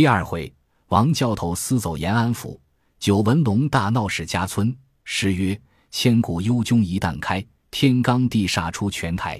[0.00, 0.50] 第二回，
[0.88, 2.58] 王教头私走延安府，
[2.98, 4.74] 九纹龙大闹史家村。
[5.04, 5.60] 诗曰
[5.92, 9.38] ：“千古幽君一旦开，天罡地煞出全台。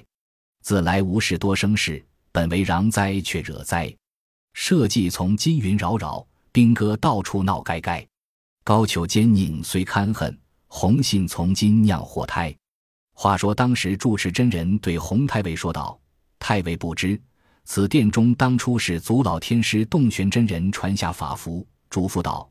[0.61, 3.91] 自来无事多生事，本为攘灾却惹灾。
[4.53, 8.07] 社稷从金云扰扰，兵戈到处闹该该。
[8.63, 12.55] 高俅奸佞虽堪恨，红杏从今酿祸胎。”
[13.17, 15.99] 话说当时住持真人对洪太尉说道
[16.37, 17.19] ：“太尉不知。”
[17.63, 22.49] 此殿中当初是祖老天师洞玄真人传下法符，嘱咐道：“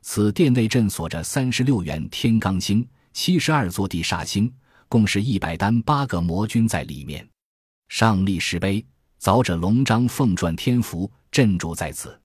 [0.00, 4.52] 此殿内镇锁着三十六元天罡星，七十二座地煞星，
[4.88, 7.28] 共是一百单八个魔君在里面。
[7.88, 8.84] 上立石碑，
[9.20, 12.18] 凿着龙章凤篆天符，镇住在此。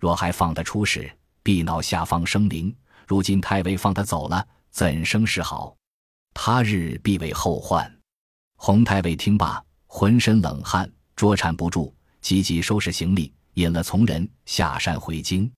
[0.00, 1.10] 若还放得出事，
[1.42, 2.74] 必恼下方生灵。
[3.06, 5.76] 如今太尉放他走了，怎生是好？
[6.32, 7.92] 他日必为后患。”
[8.56, 10.90] 洪太尉听罢，浑身冷汗。
[11.22, 15.48] 捉缠不住，急急收拾行李，引了从人下山回京。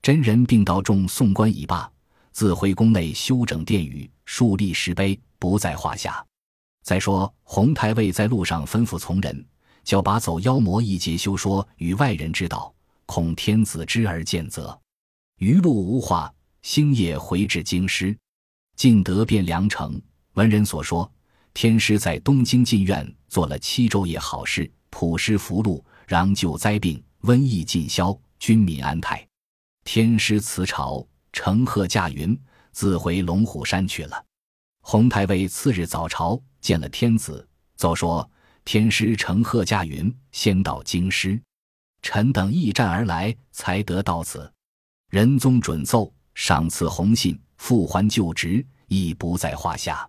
[0.00, 1.86] 真人并道众送官已罢，
[2.30, 6.24] 自回宫内修整殿宇，树立石碑，不在话下。
[6.82, 9.44] 再说洪太尉在路上吩咐从人，
[9.84, 14.80] 叫把走妖魔一节休说与外人知道，恐天子知而见责。
[15.40, 18.16] 余路无话，星夜回至京师，
[18.76, 20.00] 进得汴梁城，
[20.32, 21.12] 闻人所说，
[21.52, 24.72] 天师在东京进院做了七昼夜好事。
[24.92, 29.26] 普施福禄，攘救灾病，瘟疫尽消，军民安泰。
[29.84, 32.38] 天师辞朝，乘鹤驾云，
[32.72, 34.24] 自回龙虎山去了。
[34.82, 38.30] 洪太尉次日早朝见了天子，奏说
[38.66, 41.40] 天师乘鹤驾云，先到京师，
[42.02, 44.52] 臣等驿站而来，才得到此。
[45.08, 50.06] 仁宗准奏，赏赐红信，复还旧职，亦不在话下。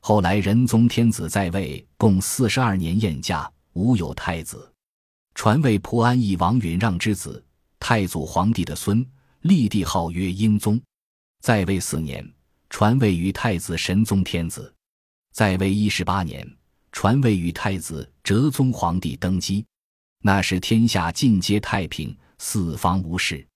[0.00, 3.50] 后来仁宗天子在位共四十二年，宴驾。
[3.76, 4.72] 无有太子，
[5.34, 7.44] 传位蒲安义王允让之子，
[7.78, 9.06] 太祖皇帝的孙，
[9.42, 10.80] 立帝号曰英宗，
[11.42, 12.26] 在位四年，
[12.70, 14.74] 传位于太子神宗天子，
[15.34, 16.50] 在位一十八年，
[16.90, 19.62] 传位于太子哲宗皇帝登基。
[20.22, 23.46] 那时天下尽皆太平，四方无事。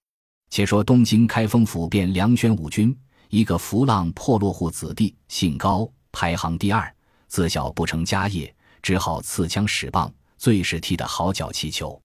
[0.50, 2.94] 且说东京开封府变梁宣武军
[3.31, 6.94] 一个浮浪破落户子弟，姓高，排行第二，
[7.27, 8.55] 自小不成家业。
[8.83, 12.01] 只好刺枪使棒，最是踢得好脚气球。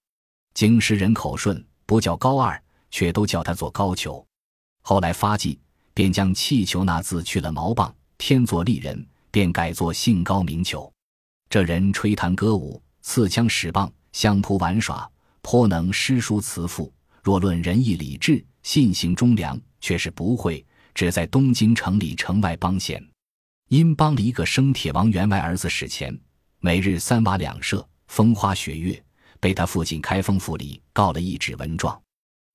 [0.52, 4.22] 京师人口顺，不叫高二，却都叫他做高俅。
[4.82, 5.58] 后来发迹，
[5.94, 10.92] 便将气球那字去了毛棒，天作丽人，便改作姓高名俅。
[11.48, 15.10] 这人吹弹歌舞，刺枪使棒，相扑玩耍，
[15.40, 16.92] 颇能诗书词赋。
[17.22, 20.62] 若论仁义礼智，信行忠良，却是不会。
[20.94, 23.02] 只在东京城里城外帮闲，
[23.68, 26.18] 因帮了一个生铁王员外儿子使钱。
[26.60, 29.02] 每日三瓦两舍，风花雪月，
[29.40, 32.00] 被他父亲开封府里告了一纸文状，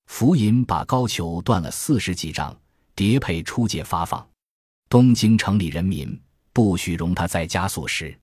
[0.06, 2.56] 福银把高俅断了四十几丈，
[2.94, 4.26] 叠配出界发放。
[4.88, 6.20] 东京城里人民
[6.52, 8.18] 不许容他在家宿食，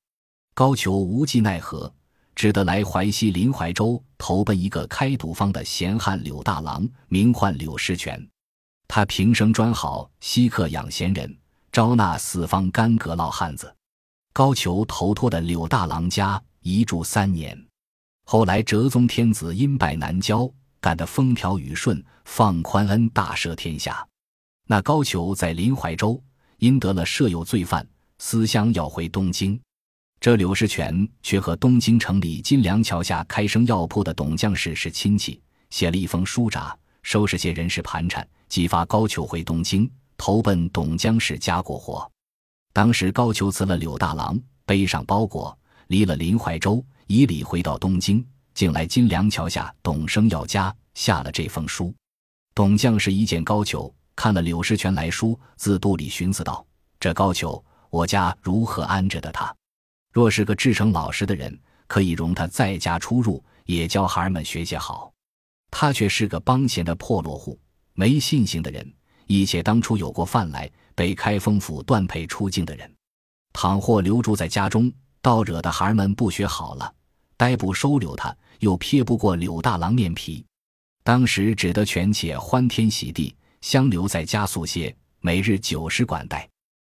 [0.53, 1.91] 高俅无计奈何，
[2.35, 8.29] 只得来淮西临淮州投奔一个开赌坊的闲汉柳大郎，名唤柳师全。
[8.88, 11.38] 他平生专好稀客养闲人，
[11.72, 13.73] 招纳四方干戈老汉子。
[14.31, 17.58] 高俅投托的柳大郎家一住三年，
[18.25, 20.50] 后来哲宗天子因拜南郊，
[20.81, 24.06] 干得风调雨顺，放宽恩，大赦天下。
[24.68, 26.22] 那高俅在临淮州
[26.58, 27.88] 因得了设有罪犯，
[28.19, 29.59] 思乡要回东京。
[30.19, 42.09] 这柳世全却和东京城里金梁桥下开生药铺的董将士是亲戚，写了一封书札，收拾些人事盘缠，激发高俅回东京投奔董将士家过活。
[42.74, 45.58] 当时高俅辞了柳大郎，背上包裹，
[45.89, 48.23] 离了临淮州，以礼回到东京，
[48.53, 51.91] 竟来金梁桥下董生药家下了这封书。
[52.53, 56.63] 董将士一见高俅，看了柳师全来书，自肚里寻思道
[57.00, 59.51] ：“这高俅，我家如何安着的他？
[60.13, 65.11] 若是个至诚老实的人，可以容他在家出入，也教孩儿们学些好。
[65.71, 67.59] 他却是个帮闲的破落户，
[67.94, 68.94] 没信心的人。”
[69.25, 72.92] 一且当初有过犯来，被开封府断配出境的人，
[73.53, 76.94] 倘或留住在家中，倒惹得孩儿们不学好了，
[77.36, 80.45] 逮捕收留他，又撇不过柳大郎面皮。
[81.04, 86.48] 当时只得权且欢天喜地，相留在家宿歇，每日酒食管待。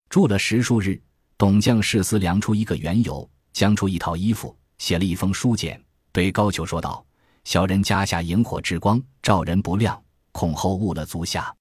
[0.10, 1.02] 住了十数日，
[1.38, 5.82] 董将士思量出一个缘由，将出一套衣服，写了一封书简，
[6.12, 7.04] 对高俅说道
[7.46, 10.02] ：“小人家下萤火之光，照人不亮，
[10.32, 11.56] 恐后误了足下。”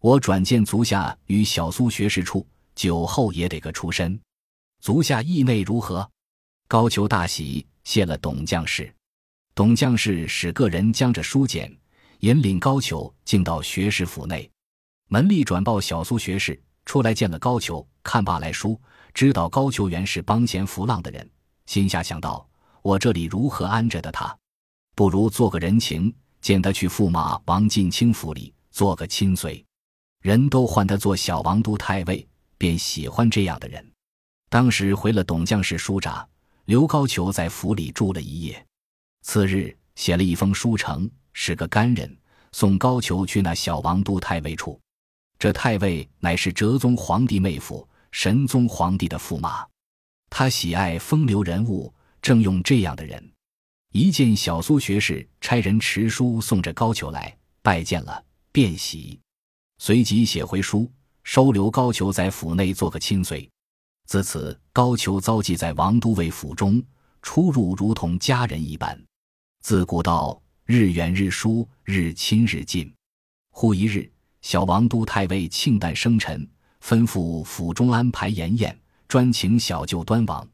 [0.00, 2.46] 我转见足下与小苏学士处，
[2.76, 4.18] 酒后也得个出身。
[4.80, 6.08] 足下意内如何？
[6.66, 8.94] 高俅大喜，谢了董将士。
[9.54, 11.74] 董将士使个人将这书简
[12.20, 14.48] 引领高俅进到学士府内。
[15.08, 18.80] 门吏转报小苏学士出来见了高俅，看罢来书，
[19.14, 21.28] 知道高俅原是帮闲浮浪的人，
[21.66, 22.48] 心下想到：
[22.82, 24.36] 我这里如何安着的他？
[24.94, 29.64] 不如做个人情，见他去驸马王进清府里做个亲随。
[30.20, 32.28] 人都唤他做小王都太尉，
[32.58, 33.87] 便喜欢这样的人。
[34.48, 36.26] 当时回了董将士书札，
[36.64, 38.66] 刘高俅在府里住了一夜。
[39.22, 42.16] 次日写了一封书呈，是个干人，
[42.52, 44.80] 送高俅去那小王都太尉处。
[45.38, 49.66] 这太尉乃是哲宗皇帝妹夫神宗皇帝的驸马，
[50.30, 51.92] 他喜爱风流人物，
[52.22, 53.32] 正用这样的人。
[53.92, 59.20] 一见小苏学士差人持书送着高俅来拜见了，便喜，
[59.78, 60.90] 随即写回书
[61.22, 63.48] 收留高俅在府内做个亲随。
[64.08, 66.82] 自此，高俅遭际在王都尉府中，
[67.20, 68.98] 出入如同家人一般。
[69.62, 72.90] 自古道日远日疏，日亲日近。
[73.50, 74.10] 忽一日。
[74.40, 76.48] 小王都太尉庆诞生辰，
[76.82, 80.48] 吩咐府中安排筵宴，专请小舅端王。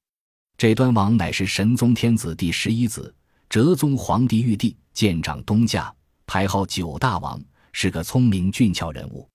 [0.59, 3.15] 这端王乃是神宗天子第十一子，
[3.49, 5.95] 哲宗皇帝玉帝，见长东家，
[6.27, 7.41] 排号九大王，
[7.73, 9.29] 是个聪明俊俏人物。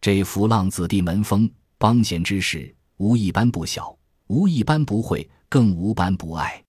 [0.00, 3.96] 这浮浪子弟门风，帮闲之事，无一般不晓，
[4.26, 6.62] 无一般不会，更无般不爱。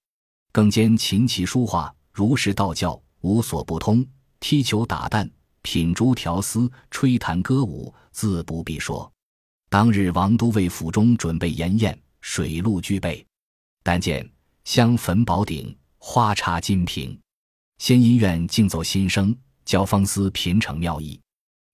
[0.51, 4.05] 更兼琴棋书画，儒释道教，无所不通，
[4.39, 5.29] 踢球打弹。
[5.63, 9.11] 品珠调丝，吹弹歌舞，自不必说。
[9.69, 13.25] 当日王都尉府中准备筵宴，水陆俱备。
[13.83, 14.27] 但见
[14.65, 17.19] 香焚宝鼎，花插金瓶，
[17.79, 19.35] 仙音院静奏新声，
[19.65, 21.19] 交方司品逞妙意。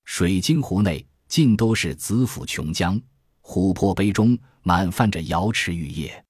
[0.06, 3.00] 水晶壶内尽都是紫府琼浆，
[3.46, 6.24] 琥珀杯中满泛着瑶池玉液。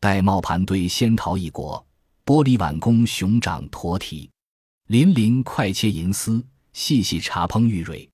[0.00, 1.86] 玳瑁盘堆仙桃一果，
[2.24, 4.28] 玻璃碗供熊掌驼蹄，
[4.88, 6.44] 鳞鳞快切银丝。
[6.72, 8.10] 细细茶烹玉蕊，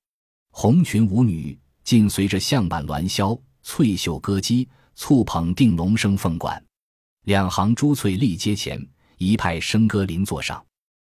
[0.50, 6.62] 红裙舞女尽随着象板鸾箫，翠袖歌姬簇捧定龙生凤管，
[7.24, 8.78] 两行珠翠立阶前，
[9.16, 10.62] 一派笙歌临座上。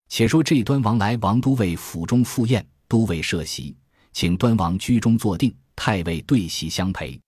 [0.09, 3.77] 且说这端王来王都尉府中赴宴，都尉设席，
[4.11, 7.21] 请端王居中坐定，太尉对席相陪。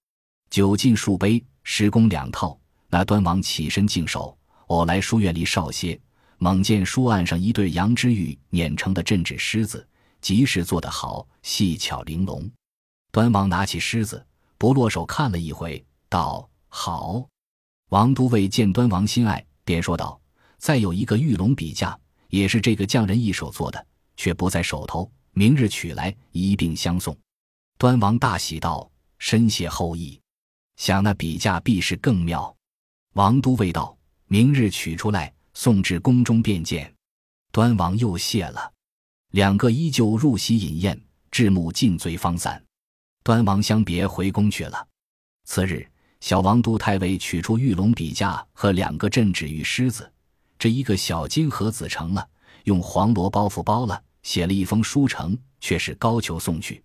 [0.50, 2.58] 酒尽数杯，十公两套。
[2.90, 6.00] 那端王起身敬手，偶来书院里少歇，
[6.38, 9.86] 猛见书案上一对羊脂玉碾成的镇纸狮子。
[10.20, 12.50] 即使做得好，细巧玲珑。
[13.12, 14.26] 端王拿起狮子，
[14.58, 17.28] 不落手看了一回，道：“好。”
[17.90, 20.20] 王都尉见端王心爱，便说道
[20.58, 21.98] ：“再有一个玉龙笔架，
[22.30, 23.86] 也是这个匠人一手做的，
[24.16, 27.16] 却不在手头，明日取来一并相送。”
[27.78, 28.90] 端王大喜道
[29.20, 30.20] ：“深谢厚意，
[30.77, 32.56] 想那笔架必是更妙。”
[33.13, 33.95] 王都尉道
[34.27, 36.91] ：“明日取出来，送至宫中便见。”
[37.51, 38.71] 端王又谢了。
[39.31, 41.01] 两个依旧入席饮宴，
[41.31, 42.63] 至暮尽醉方散。
[43.24, 44.88] 端王相别回宫去了。
[45.44, 45.85] 次日，
[46.21, 50.09] 小王都太尉取出玉龙笔架和两个镇纸玉狮子，
[50.57, 52.29] 这一个小金盒子成了，
[52.63, 56.83] 用黄罗包袱包了，写了一封书呈，却是高俅送去。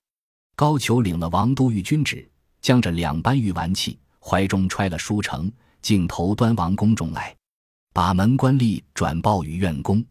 [0.56, 2.28] 高俅领了王都御军旨，
[2.62, 7.37] 将这两班玉玩器怀中揣了书呈，径投端王宫中来，
[7.93, 10.03] 把门官吏转报于院公。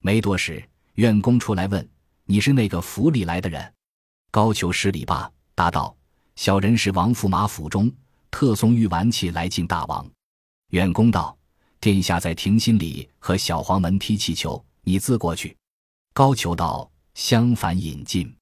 [0.00, 0.66] 没多时。
[0.94, 1.88] 院公出来问
[2.26, 3.72] ：“你是那个府里来的人？”
[4.32, 5.96] 高俅施礼罢，答道
[6.34, 7.88] ：“小人是王驸马府中
[8.32, 10.04] 特送玉玩器来敬大王。”
[10.70, 11.38] 院公道
[11.78, 15.56] ：“殿下在庭心里和小黄门踢气球，你自过去。”
[16.12, 18.34] 高俅道：“相反引进。”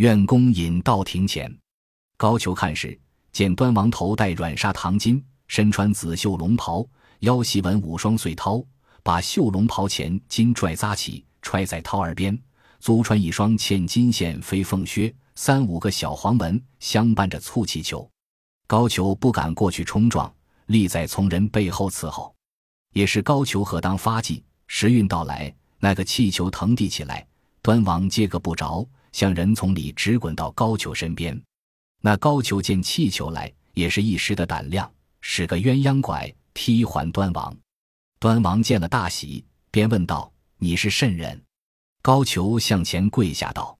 [0.00, 1.54] 院公引到庭前，
[2.20, 3.00] 高俅看时，
[3.32, 6.86] 见端王头戴软纱唐巾，身穿紫绣龙袍，
[7.20, 8.62] 腰系纹五双穗绦，
[9.02, 11.24] 把绣龙袍前襟拽扎起。
[11.40, 12.38] 揣在绦耳边，
[12.78, 18.06] 足穿一双嵌金线飞凤靴，三五个小黄门相伴着簇气球。
[18.66, 20.30] 高俅不敢过去冲撞，
[20.66, 22.34] 立在从人背后伺候。
[22.92, 27.26] 也是高俅何当发迹，时运到来，那个气球腾地起来，
[27.62, 31.42] 端王接个不着，向人丛里直滚到高俅身边。
[32.02, 34.90] 那高俅见气球来，也是一时的胆量，
[35.20, 37.54] 使个鸳鸯拐踢还端王。
[38.18, 40.32] 端王见了大喜，便问道。
[40.62, 41.42] 你是甚人？
[42.02, 43.78] 高俅向前跪下道：“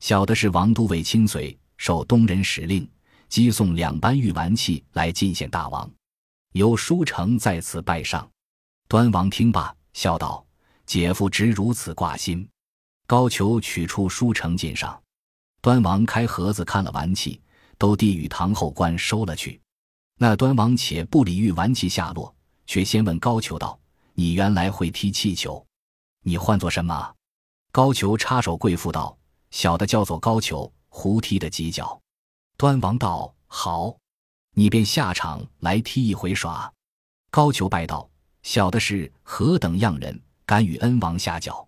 [0.00, 2.86] 小的是王都尉亲随，受东人使令，
[3.28, 5.90] 击送两班玉玩器来进献大王，
[6.52, 8.30] 有书呈在此拜上。”
[8.86, 10.44] 端王听罢，笑道
[10.84, 12.46] ：“姐夫直如此挂心。”
[13.08, 15.02] 高俅取出书呈进上，
[15.62, 17.40] 端王开盒子看了玩器，
[17.80, 19.58] 都递与堂后官收了去。
[20.18, 22.32] 那端王且不理玉玩器下落，
[22.66, 23.80] 却先问高俅道
[24.12, 25.66] ：“你原来会踢气球？”
[26.22, 27.14] 你唤作什么？
[27.72, 29.16] 高俅插手贵妇道
[29.50, 31.98] ：“小的叫做高俅，胡踢的几脚。”
[32.58, 33.96] 端王道：“好，
[34.54, 36.70] 你便下场来踢一回耍。”
[37.32, 38.06] 高俅拜道
[38.44, 41.66] ：“小的是何等样人，敢与恩王下脚？”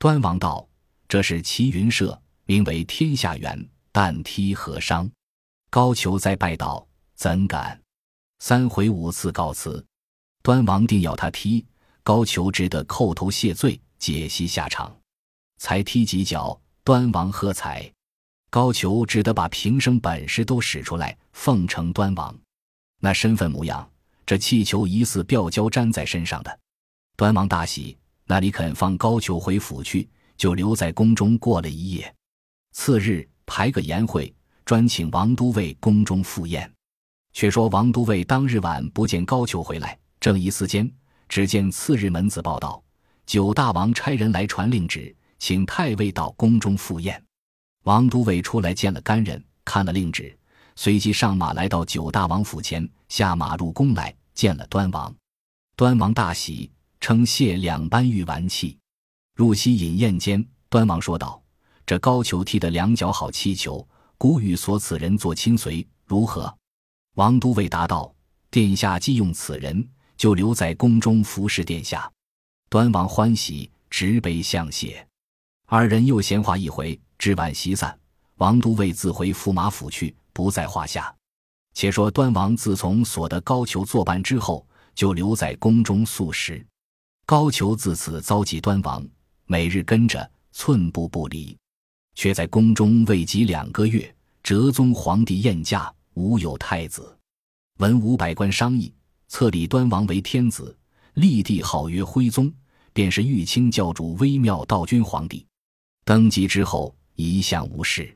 [0.00, 0.66] 端王道
[1.06, 5.08] ：“这是齐云社，名为天下园，但踢何伤？”
[5.74, 6.86] 高俅再拜道
[7.18, 7.82] ：“怎敢？”
[8.38, 9.84] 三回五次告辞。
[10.40, 11.66] 端王定要他踢，
[12.04, 14.96] 高俅只得叩头谢罪，解席下场。
[15.58, 17.92] 才踢几脚，端王喝彩，
[18.50, 22.32] 高俅只得把平生本事都使出来，奉承端王。
[23.00, 23.90] 那身份模样，
[24.24, 26.60] 这气球疑似吊胶粘在身上的。
[27.16, 32.14] 端王大喜，那里肯放高俅回府去，就留在宫中过了一夜。
[32.70, 34.32] 次日排个筵会，
[34.64, 36.70] 专请王都尉宫中赴宴。
[37.32, 40.90] 却说王都尉当日晚不见高俅回来，正疑思间，
[41.28, 42.82] 只见次日门子报道，
[43.26, 45.14] 九大王差人来传令旨。
[45.40, 47.22] 请太尉到宫中赴宴，
[47.82, 50.34] 王都尉出来见了干人，看了令旨，
[50.74, 55.14] 随即上马来到九大王府前，下马入宫来见了端王。
[55.76, 58.78] 端王大喜，称谢两班玉玩器。
[59.34, 61.42] 入席饮宴间，端王说道
[61.84, 63.86] ：“这高俅踢的两脚好气球，
[64.24, 66.50] 古语所此人做亲随，如何？”
[67.16, 68.10] 王都尉答道
[68.50, 72.10] ：“殿下既用此人，就留在宫中服侍殿下。”
[72.70, 75.06] 端王欢喜，执杯相谢。
[75.66, 77.94] 二人又闲话一回，至晚席散，
[78.36, 81.14] 王都尉自回驸马府去，不在话下。
[81.74, 86.66] 且说端王自从所得高俅作伴之后，就留在宫中宿食。
[87.26, 89.06] 高俅自此遭忌端王，
[89.44, 91.54] 每日跟着，寸步不离。
[92.16, 94.13] 却在宫中未及两个月，
[94.44, 97.18] 哲宗皇帝宴驾，无有太子。
[97.78, 98.92] 文武百官商议，
[99.26, 100.76] 册立端王为天子，
[101.14, 102.52] 立帝号曰徽宗，
[102.92, 105.46] 便是玉清教主微妙道君皇帝。
[106.04, 108.14] 登基之后一向无事，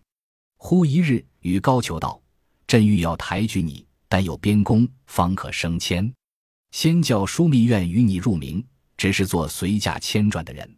[0.59, 2.21] 忽一日与高俅道
[2.69, 6.13] ：“朕欲要抬举你，但有边功，方可升迁。
[6.73, 8.63] 先叫枢密院与你入名，
[8.99, 10.77] 只是做随驾迁转的人。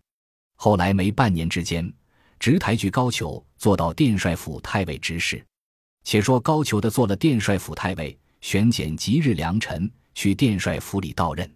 [0.55, 1.93] 后来没半年之间，
[2.39, 5.47] 直抬举高俅做到殿帅府太尉执事。
[6.03, 11.49] 且说高俅的做了殿帅府太尉，选拣吉日良辰去殿帅府里到任。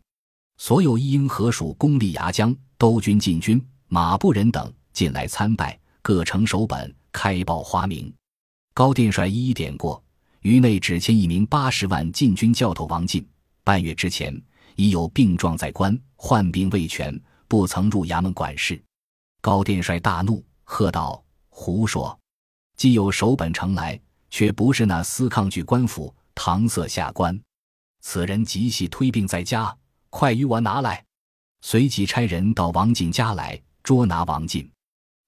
[0.59, 8.15] 所有一应河属公吏牙将、都军禁军、马步人等。”进来参拜，各呈手本，开报花名。
[8.75, 10.01] 高殿帅一一点过，
[10.43, 13.27] 于内只签一名八十万禁军教头王进。
[13.65, 14.41] 半月之前，
[14.77, 17.19] 已有病状在官，患病未痊，
[17.49, 18.81] 不曾入衙门管事。
[19.41, 21.21] 高殿帅大怒，喝道
[21.57, 22.19] ：“胡说！
[22.77, 27.41] 既有守本呈来，却不是那司抗拒官府搪塞下官。
[28.01, 29.75] 此人急系推病在家，
[30.11, 31.05] 快与我拿来！”
[31.63, 34.69] 随即差人到王进家来捉拿王进。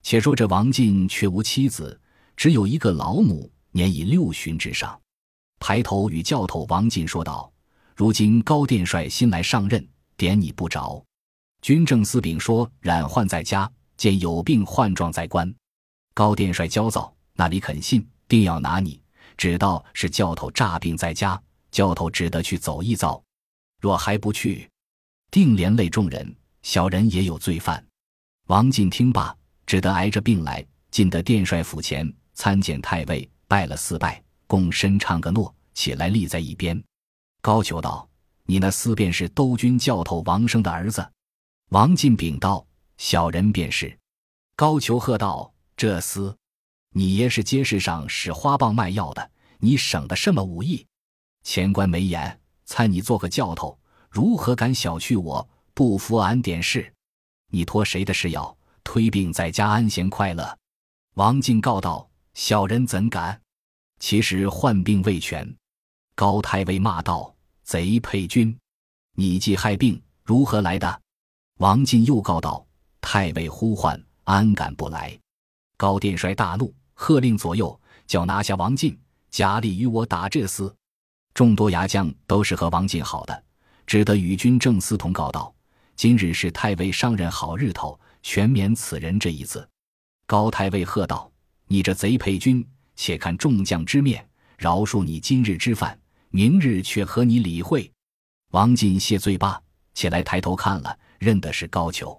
[0.02, 1.98] 且说这王进却无妻子，
[2.36, 5.00] 只有一个老母，年已六旬之上。
[5.60, 7.50] 抬头与教头王进说道
[7.94, 11.02] ：“如今高殿帅新来上任，点你不着。
[11.62, 15.54] 军政司禀说染患在家，见有病患状在官。
[16.16, 18.98] 高殿帅焦躁，那里肯信，定要拿你。
[19.36, 21.38] 只道是教头诈病在家，
[21.70, 23.22] 教头只得去走一遭。
[23.82, 24.66] 若还不去，
[25.30, 26.34] 定连累众人。
[26.62, 27.86] 小人也有罪犯。”
[28.48, 29.36] 王进听罢。
[29.66, 36.82] 只得挨着病来，进得殿帅府前参见太尉，拜了四拜，躬身唱个诺，起来立在一边。
[37.42, 38.08] 高俅道
[38.46, 41.06] ：“你那厮便是兜军教头王生的儿子。”
[41.70, 43.94] 王进禀道：“小人便是。”
[44.56, 46.34] 高俅喝道：“这厮，
[46.90, 50.86] 你爷是街市上使花棒卖药的，你省得什么武艺？
[51.42, 53.78] 前官没眼，猜你做个教头，
[54.10, 55.48] 如何敢小觑我？
[55.74, 56.92] 不服俺点事？
[57.50, 58.56] 你托谁的事要？”
[58.88, 60.56] 推病在家安闲快乐，
[61.14, 63.42] 王进告道：“小人怎敢？
[63.98, 65.56] 其实患病未全。”
[66.14, 68.56] 高太尉骂道：“贼配军！
[69.16, 71.02] 你既害病，如何来的？”
[71.58, 72.64] 王进又告道
[73.02, 75.18] ：“太尉呼唤，安敢不来？”
[75.76, 78.98] 高殿帅大怒，喝令左右叫拿下王进，
[79.30, 80.72] 假力与我打这厮。
[81.34, 83.44] 众多牙将都是和王进好的，
[83.86, 85.54] 只得与军正司同告道
[85.94, 89.68] ：“今日是太尉上任好日头。”全免此人这一字。
[90.26, 91.30] 高太尉喝道
[91.68, 92.66] ：“你这贼配军，
[92.96, 94.28] 且看众将之面，
[94.58, 95.96] 饶恕你今日之犯，
[96.30, 97.88] 明日却和你理会。”
[98.50, 99.62] 王进谢罪罢，
[99.94, 102.18] 起来抬头看了，认的是高俅。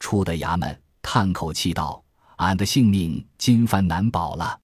[0.00, 2.04] 出的衙门，叹口气道
[2.38, 4.58] ：“俺的性命今番难保了。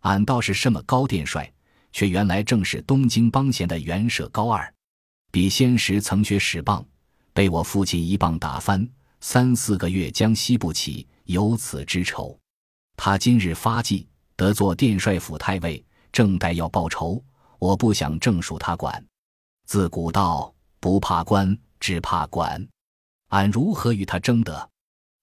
[0.00, 1.50] 俺倒是什么高殿帅，
[1.92, 4.74] 却原来正是东京帮闲的元舍高二。
[5.30, 6.84] 比先时曾学使棒，
[7.34, 8.88] 被我父亲一棒打翻。”
[9.20, 12.38] 三四个月将息不起，有此之仇。
[12.96, 17.22] 他今日发迹，得做殿帅府太尉，正待要报仇。
[17.58, 19.04] 我不想正属他管。
[19.66, 22.66] 自古道，不怕官，只怕管。
[23.28, 24.70] 俺如何与他争得？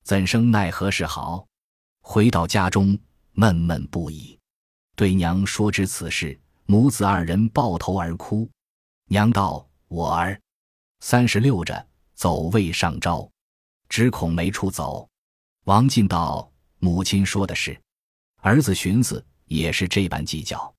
[0.04, 1.47] 怎生奈何是好？
[2.09, 2.97] 回到家中，
[3.33, 4.39] 闷闷不已。
[4.95, 8.49] 对娘说知此事，母子二人抱头而哭。
[9.09, 10.39] 娘道：“我儿
[11.01, 11.85] 三十六着，
[12.15, 13.29] 走未上朝，
[13.89, 15.05] 只恐没处走。”
[15.65, 16.49] 王进道
[16.79, 17.77] ：“母亲说的是。”
[18.41, 20.73] 儿子寻思，也是这般计较。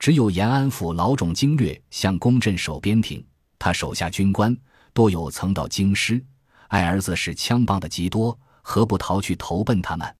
[0.00, 3.24] 只有延安府老种经略向公镇守边庭，
[3.60, 4.54] 他手下军官
[4.92, 6.20] 多有曾到京师，
[6.66, 10.16] 爱儿子使枪棒的极多，何不逃去投奔他们？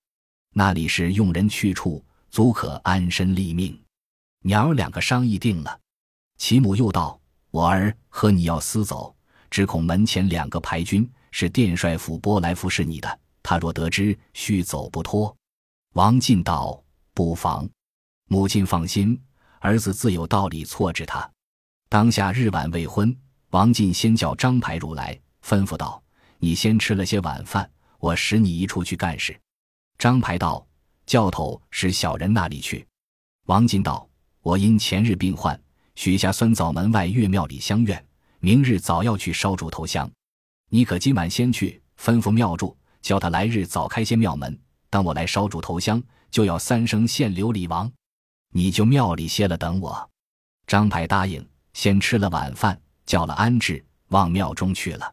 [0.57, 3.77] 那里是用人去处，足可安身立命。
[4.41, 5.81] 娘儿两个商议定了。
[6.39, 7.21] 其母又道
[7.51, 9.13] ：“我儿和你要私走，
[9.51, 15.37] 只恐门前两个排军是殿帅府拨来服侍你的，他若得知，须走不脱。”
[15.95, 16.81] 王进道
[17.13, 17.69] ：“不妨，
[18.29, 19.21] 母亲放心。”
[19.59, 21.29] 儿子自有道理错置他。
[21.89, 23.17] 当下日晚未婚，
[23.51, 26.01] 王进先叫张排入来，吩咐道
[26.39, 27.69] ：“你先吃了些晚饭，
[27.99, 29.37] 我使你一处去干事。”
[29.99, 30.67] 张排道
[31.07, 32.87] ：“教头使小人那里去？”
[33.47, 34.09] 王进道
[34.43, 35.59] ：“我因前日病患，
[35.95, 38.05] 许下酸枣门外岳庙里相愿，
[38.41, 40.11] 明日早要去烧烛投香。
[40.71, 44.59] 你可今晚先去，吩咐庙祝，叫他来日早开些庙门。
[44.91, 47.91] 当我来烧烛投香，就要三声献琉璃王。”
[48.57, 50.11] 你就庙里歇了，等我。
[50.67, 55.13] 张排答应，先吃了晚饭，叫了安置，往庙中去了。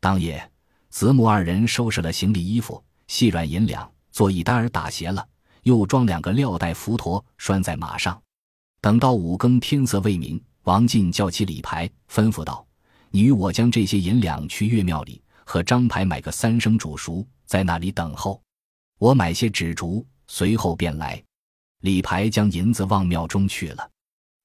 [0.00, 0.50] 当夜，
[0.90, 5.26] 子母二人收拾了行李、衣服、细软银两，做一单儿打斜了，
[5.62, 8.20] 又装两个料带浮驼，拴在马上。
[8.80, 12.64] 等到五更天色未明，王进叫起李排，吩咐道
[13.10, 18.40] ：“你与我将这些银两去岳庙里，和张排买个三升煮熟，在那里等候。
[18.98, 21.20] 我买些纸烛，随后便来。”
[21.80, 23.90] 李排将银子往庙中去了，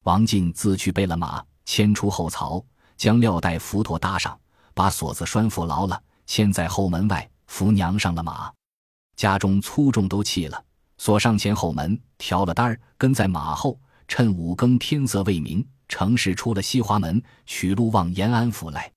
[0.05, 2.63] 王进自去备了马，牵出后槽，
[2.95, 4.39] 将料带浮驼搭上，
[4.73, 8.51] 把锁子拴缚牢了，牵在后门外，扶娘上了马。
[9.17, 10.63] 家中粗重都弃了，
[10.99, 13.77] 锁上前后门，挑了担儿，跟在马后，
[14.07, 18.89] 趁五更天色未明，乘势出了西华门，取路往延安府来。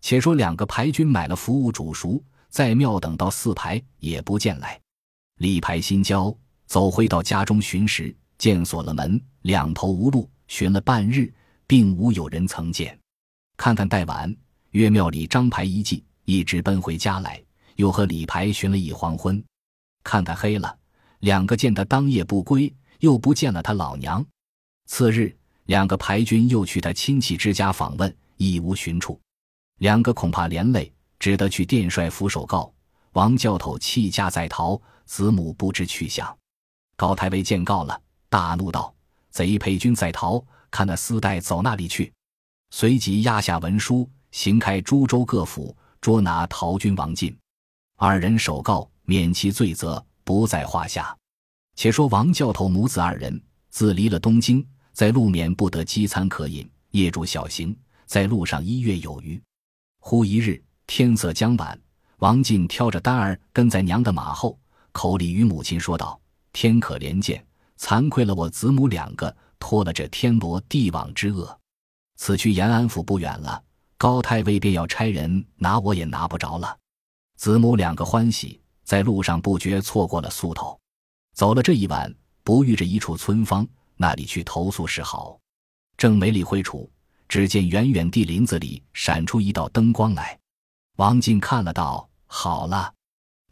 [0.00, 4.80] 且说两个排军买了服务煮熟，在庙等到四排也不见来，
[5.36, 6.34] 李排心焦。
[6.66, 11.32] 走回到家中寻时，见锁了门，两头无路，寻了半日，
[11.66, 12.98] 并无有人曾见。
[13.56, 14.34] 看看待晚，
[14.70, 17.42] 岳庙里张牌一记，一直奔回家来，
[17.76, 19.42] 又和李排寻了一黄昏。
[20.02, 20.76] 看他黑了，
[21.20, 24.24] 两个见他当夜不归，又不见了他老娘。
[24.86, 29.20] 次日，两个排军又去他亲戚之家访问，亦无寻处。
[29.78, 32.72] 两个恐怕连累，只得去殿帅府守告。
[33.12, 36.36] 王教头弃家在逃，子母不知去向。
[36.96, 38.94] 高太尉见告了，大怒道
[39.30, 42.12] ：“贼配军在逃，看那丝带走那里去！”
[42.70, 47.36] 随即压下文书，行开诸州各府，捉拿逃军王进。
[47.96, 51.16] 二人首告，免其罪责，不在话下。
[51.76, 59.42] 且说王教头母子二人自离了东京，在路面不得饥餐可饮，夜住小行，在路上一月有余。
[60.00, 61.80] 忽一日天色将晚，
[62.18, 64.58] 王进挑着担儿跟在娘的马后，
[64.92, 66.20] 口里与母亲说道。
[66.52, 67.42] 天可怜见，
[67.78, 71.58] 惭愧了我子母两个，拖了这天罗地网之恶。
[72.16, 73.64] 此去延安府不远了，
[73.96, 76.76] 高太尉便要差人拿我也拿不着了。
[77.36, 80.80] 子母两个欢喜，在路上不觉错过了宿头。
[81.34, 82.10] 走了这一晚，
[82.42, 85.38] 不遇着一处村坊，那里去投宿是好。
[85.98, 86.90] 正没理会处，
[87.28, 90.38] 只见远远地林子里闪出一道灯光来。
[90.96, 92.90] 王进看了道：“好了，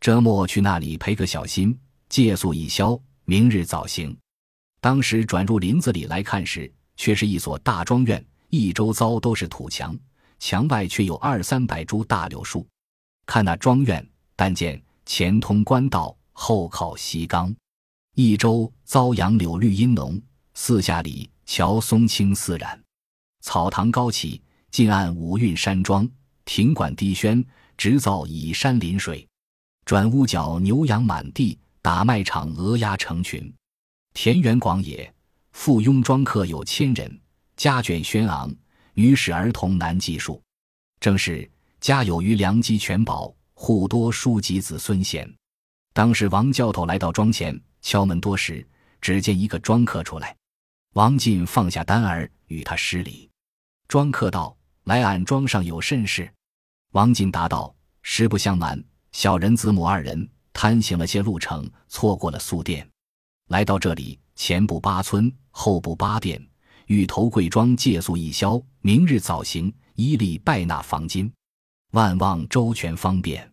[0.00, 4.16] 这末去那里赔个小心。”借宿一宵，明日早行。
[4.80, 9.94] 当时转入林子里来看时，却是一所大庄院，一周遭都是土墙，
[10.38, 12.66] 墙外却有二三百株大柳树。
[13.26, 17.54] 看那庄院，但见前通官道，后靠西冈，
[18.14, 20.20] 一周遭杨柳绿荫浓，
[20.52, 22.78] 四下里乔松青似染，
[23.40, 26.06] 草堂高起，近岸五韵山庄，
[26.44, 27.42] 亭馆低轩，
[27.78, 29.26] 直造倚山临水，
[29.84, 31.58] 转屋角牛羊满地。
[31.80, 33.54] 打卖场鹅鸭成群，
[34.12, 35.14] 田园广野，
[35.52, 37.20] 附庸庄客有千人，
[37.56, 38.52] 家眷轩昂，
[38.94, 40.42] 女使儿童难计数。
[40.98, 45.28] 正是家有余良机全饱，户多书籍子孙贤。
[45.92, 48.64] 当时王教头来到庄前敲门多时，
[49.00, 50.36] 只见一个庄客出来，
[50.92, 53.28] 王进放下单儿与他施礼。
[53.88, 56.30] 庄客道：“来俺庄上有甚事？”
[56.92, 58.80] 王进答道：“实不相瞒，
[59.12, 62.88] 小人子母二人。”贪行了些路程，错过了宿店。
[63.48, 66.42] 来到这里，前不八村，后不八店，
[66.86, 71.30] 欲投贵庄借宿一宵，明日早行，依例拜纳房金，
[71.96, 73.50] 万望周全方便。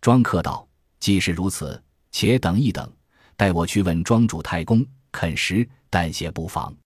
[0.00, 0.66] 庄客道
[0.98, 2.92] ：“既是如此，且等一等，
[3.36, 6.76] 待我去问庄主太公，肯时，但些不妨。”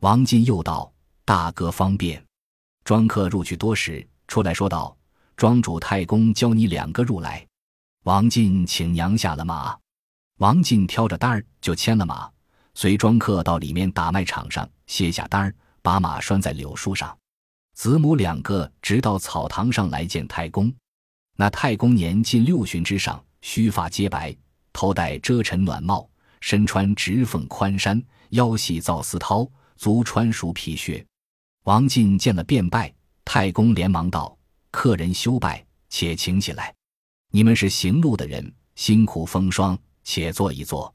[0.00, 0.90] 王进又道
[1.26, 2.24] ：“大哥方便。”
[2.82, 4.96] 庄客入去多时，出来说道
[5.36, 7.46] ：“庄主太公教你两个入来。”
[8.04, 9.76] 王进请娘下了马。
[10.38, 12.26] 王进挑着担儿就牵了马，
[12.72, 17.14] 随庄客到里面打卖场上卸下担儿，把马拴在柳树上。
[17.78, 20.74] 子母两个直到草堂上来见太公。
[21.36, 24.36] 那太公年近六旬之上，须发皆白，
[24.72, 26.10] 头戴遮尘暖帽，
[26.40, 31.06] 身穿直缝宽衫，腰系皂丝绦，足穿熟皮靴。
[31.66, 32.92] 王进见了便拜，
[33.24, 34.36] 太公连忙道
[34.72, 36.74] ：“客人休拜，且请起来。
[37.30, 40.92] 你们是行路的人，辛苦风霜。”且坐一坐，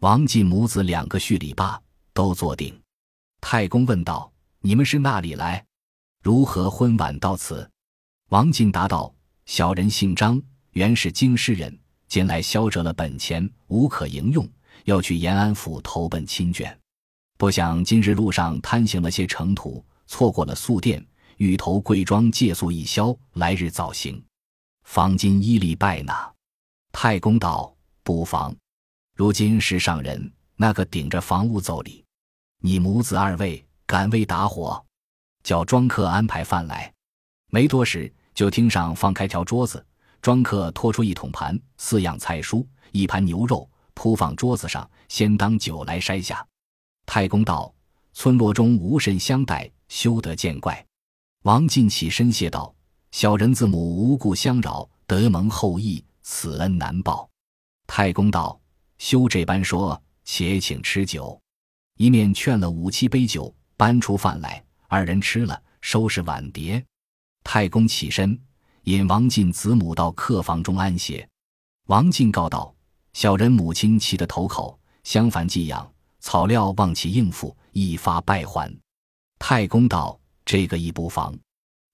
[0.00, 1.78] 王进母子两个叙礼罢，
[2.14, 2.74] 都坐定。
[3.42, 4.32] 太公问道
[4.62, 5.62] ：“你们是那里来？
[6.24, 7.70] 如何昏晚到此？”
[8.30, 14.48] 王进答道：“小人姓张，原是京师人，近来消折了本钱，无可营用，
[14.86, 16.74] 要去延安府投奔亲眷。
[17.36, 21.06] 不想今日路上贪行了些尘土，错过了宿店，
[21.36, 24.24] 欲投贵庄借宿一宵，来日早行。
[24.84, 26.32] 方今依例拜纳。”
[26.90, 27.70] 太公道。
[28.06, 28.54] 不妨，
[29.16, 32.04] 如今是上人，那个顶着房屋走礼。
[32.60, 34.84] 你母子二位敢为打火，
[35.44, 36.92] 叫庄客安排饭来。
[37.50, 39.86] 没多时，就厅上放开条桌子，
[40.20, 46.44] 庄客拖出一桶盘，四样菜蔬，一盘牛肉铺放桌子上，先当酒来筛下。
[47.06, 47.72] 太公道
[48.12, 50.84] ：“村落中无甚相待，休得见怪。”
[51.44, 52.74] 王进起身谢道
[53.12, 57.28] ：“小人自母无故相扰，得蒙厚意，此恩难报。”
[57.86, 58.58] 太公道
[58.96, 61.38] ：“休这般说，且请吃酒。”
[61.98, 66.80] 一面劝了五七杯酒，搬出饭来，二人吃了，收拾碗碟。
[67.42, 68.40] 太公起身，
[68.84, 71.28] 引王进子母到客房中安歇。
[71.88, 72.72] 王进告道
[73.12, 78.72] ：“小人母亲气得头口，相反寄养，草料望其应付，一发败还。”
[79.40, 81.36] 太公道：“这个亦不妨，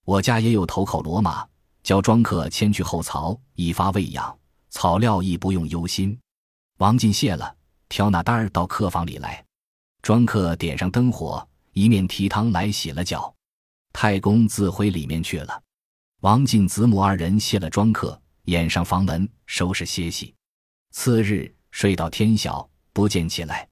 [0.05, 1.43] 我家也有头口骡马，
[1.81, 4.37] 叫庄客牵去后槽，以发喂养。”
[4.69, 6.15] 草料亦不用忧心。
[6.77, 7.55] 王进谢了，
[7.89, 9.43] 挑那担儿到客房里来。
[10.03, 13.33] 庄客点上灯火，一面提汤来洗了脚。
[13.93, 15.61] 太公自回里面去了。
[16.21, 20.33] 王进子母二人卸了庄客，掩上房门，收拾歇息。
[20.91, 23.67] 次日睡到天晓，不见起来。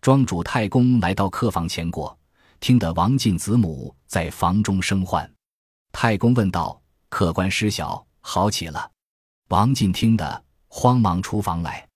[0.00, 2.16] 庄主太公来到客房前过，
[2.60, 5.28] 听得王进子母在房中生唤。
[5.90, 8.90] 太公问道：“客官失晓，好起了？”
[9.48, 11.88] 王进听得，慌忙出房来，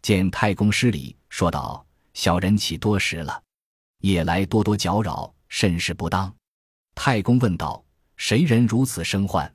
[0.00, 1.84] 见太公失礼，说道
[2.14, 3.42] ：“小人起多时了，
[4.00, 6.32] 夜来多多搅扰，甚是不当。”
[6.94, 7.82] 太公问道
[8.16, 9.50] ：“谁人如此生患？”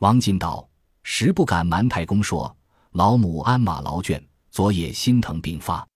[0.00, 0.68] 王进道
[1.02, 2.56] ：“实不敢瞒太公说，
[2.92, 5.86] 老母鞍马劳倦，昨夜心疼病发。”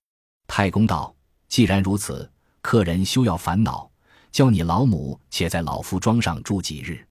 [0.48, 1.14] 太公道
[1.48, 3.90] ：“既然如此，客人休要烦恼，
[4.32, 7.06] 叫你老母且在老夫庄上住几日，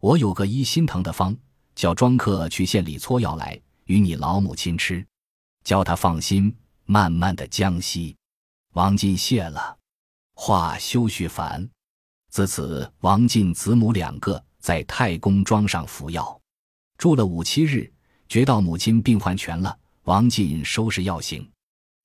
[0.00, 1.36] 我有个医心疼的方。”
[1.74, 5.04] 叫庄客去县里搓药来，与你老母亲吃，
[5.64, 8.14] 叫他放心，慢慢的将息。
[8.74, 9.76] 王进谢了，
[10.34, 11.68] 话休叙烦。
[12.30, 16.40] 自此，王进子母两个在太公庄上服药，
[16.98, 17.90] 住了五七日，
[18.28, 19.78] 觉到母亲病患全了。
[20.04, 21.48] 王进收拾药行，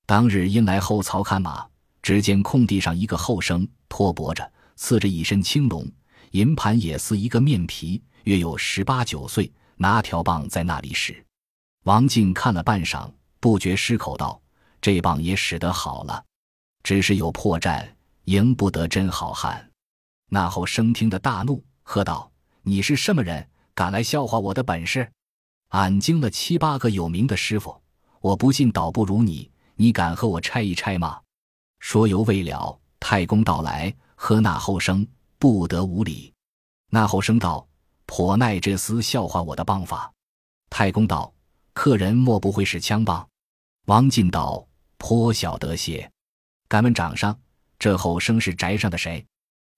[0.06, 1.68] 当日因来后槽看马，
[2.00, 5.86] 只见空地上一个后生托钵着，刺着一身青龙，
[6.30, 9.52] 银盘也似一个面皮，约有十八九岁。
[9.82, 11.24] 拿条棒在那里使，
[11.84, 14.38] 王进看了半晌，不觉失口道
[14.78, 16.22] ：“这棒也使得好了，
[16.82, 17.88] 只是有破绽，
[18.24, 19.70] 赢不得真好汉。”
[20.28, 22.30] 那后生听得大怒，喝道
[22.62, 25.10] ：“你是什么人，敢来笑话我的本事？
[25.68, 27.80] 俺经了七八个有名的师傅，
[28.20, 31.20] 我不信倒不如你，你敢和我拆一拆吗？”
[31.80, 35.06] 说犹未了，太公到来，喝那后生
[35.38, 36.32] 不得无礼。
[36.90, 37.66] 那后生道。
[38.12, 40.12] 颇耐这厮笑话我的棒法，
[40.68, 41.32] 太公道
[41.72, 43.24] ：“客人莫不会是枪棒？”
[43.86, 44.66] 王进道
[44.98, 46.10] ：“颇晓得些。”
[46.66, 47.38] 敢问掌上，
[47.80, 49.26] 这后生是宅上的谁？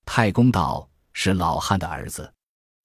[0.04, 2.30] 太公道：“是老汉的儿子。”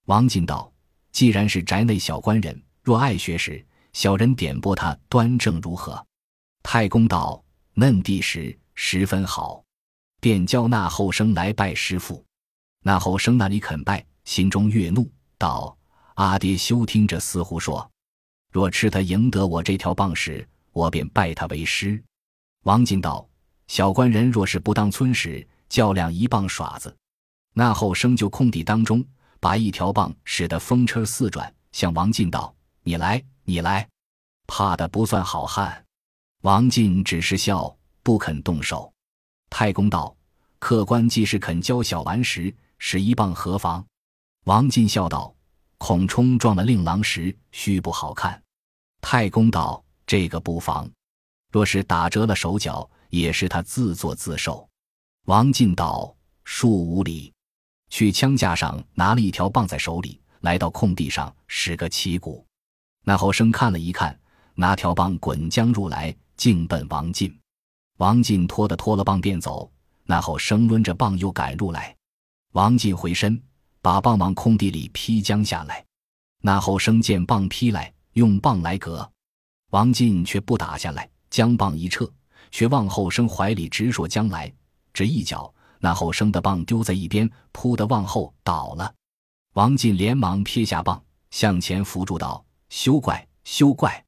[0.05, 0.71] 王进道
[1.11, 6.05] ：“既然是宅内小官人，若爱学时，小人点拨他端正如何？”
[6.61, 9.63] 太公道：“嫩地时十分好，
[10.21, 12.23] 便叫那后生来拜师傅。”
[12.85, 15.11] 那后生那里肯拜，心中悦怒。
[15.39, 15.75] 道
[16.13, 17.89] ：“阿爹休听这厮胡说，
[18.51, 22.01] 若吃他赢得我这条棒时，我便拜他为师。”
[22.65, 23.27] 王进道
[23.67, 26.95] ：“小官人若是不当村使，较量一棒耍子。”
[27.53, 29.03] 那后生就空地当中，
[29.39, 32.53] 把一条棒使得风车四转，向王进道
[32.83, 33.87] ：“你来，你来。”
[34.47, 35.83] 怕的不算好汉。
[36.43, 38.93] 王进只是笑，不肯动手。
[39.49, 40.15] 太公道
[40.59, 43.85] ：“客官既是肯教小顽石，使一棒何妨？”
[44.45, 45.33] 王进笑道
[45.79, 48.41] ：“孔冲撞了令郎时，须不好看。”
[49.01, 50.89] 太公道：“这个不妨。
[51.51, 54.67] 若是打折了手脚，也是他自作自受。”
[55.25, 56.15] 王进道
[56.45, 57.33] ：“恕无礼。”
[57.89, 62.45] 去枪架上拿了一条棒在手里，来到空地上使个旗鼓。
[63.05, 64.17] 那后生看了一看，
[64.55, 67.33] 拿条棒滚将入来，径奔王进。
[67.97, 69.71] 王进拖的拖了棒便走，
[70.03, 71.95] 那后生抡着棒又赶入来。
[72.53, 73.41] 王进回身，
[73.81, 75.85] 把棒往空地里劈将下来。
[76.41, 79.09] 那后生见棒劈来，用棒来隔，
[79.71, 82.09] 王进却不打下来，将棒一撤，
[82.51, 84.51] 却往后生怀里直说将来，
[84.93, 85.53] 只一脚。
[85.79, 88.91] 那后生的棒丢在一边，扑的往后倒了。
[89.53, 94.03] 王进连忙撇下棒，向前扶住道：“休怪，休怪！”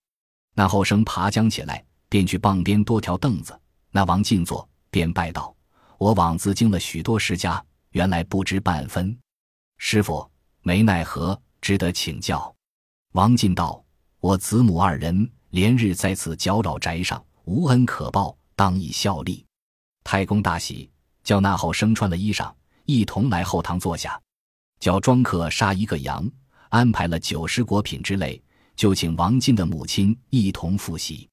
[0.56, 3.60] 那后生爬将起来，便去棒边多条凳子。
[3.92, 5.56] 那王进坐，便拜道
[6.00, 9.16] ：“我枉自经了许多世家，原来不知半分。
[9.78, 10.28] 师傅
[10.62, 12.54] 没奈何，只得请教。”
[13.14, 13.84] 王进道
[14.20, 19.44] ：“我子母二人连日在此搅扰宅上，无恩可报，当以效力。”
[20.06, 20.88] 太公大喜。
[21.22, 22.52] 叫那后生穿了衣裳，
[22.86, 24.20] 一同来后堂坐下。
[24.80, 26.28] 叫庄客杀一个羊，
[26.70, 28.42] 安排了酒食果品之类，
[28.76, 31.30] 就请王进的母亲一同复习。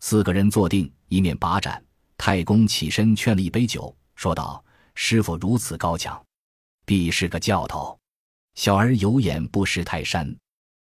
[0.00, 1.84] 四个人坐定，一面把盏。
[2.16, 6.24] 太公起身劝了一杯酒，说道：“师傅如此高强，
[6.86, 7.98] 必是个教头。
[8.54, 10.34] 小儿有眼不识泰山。”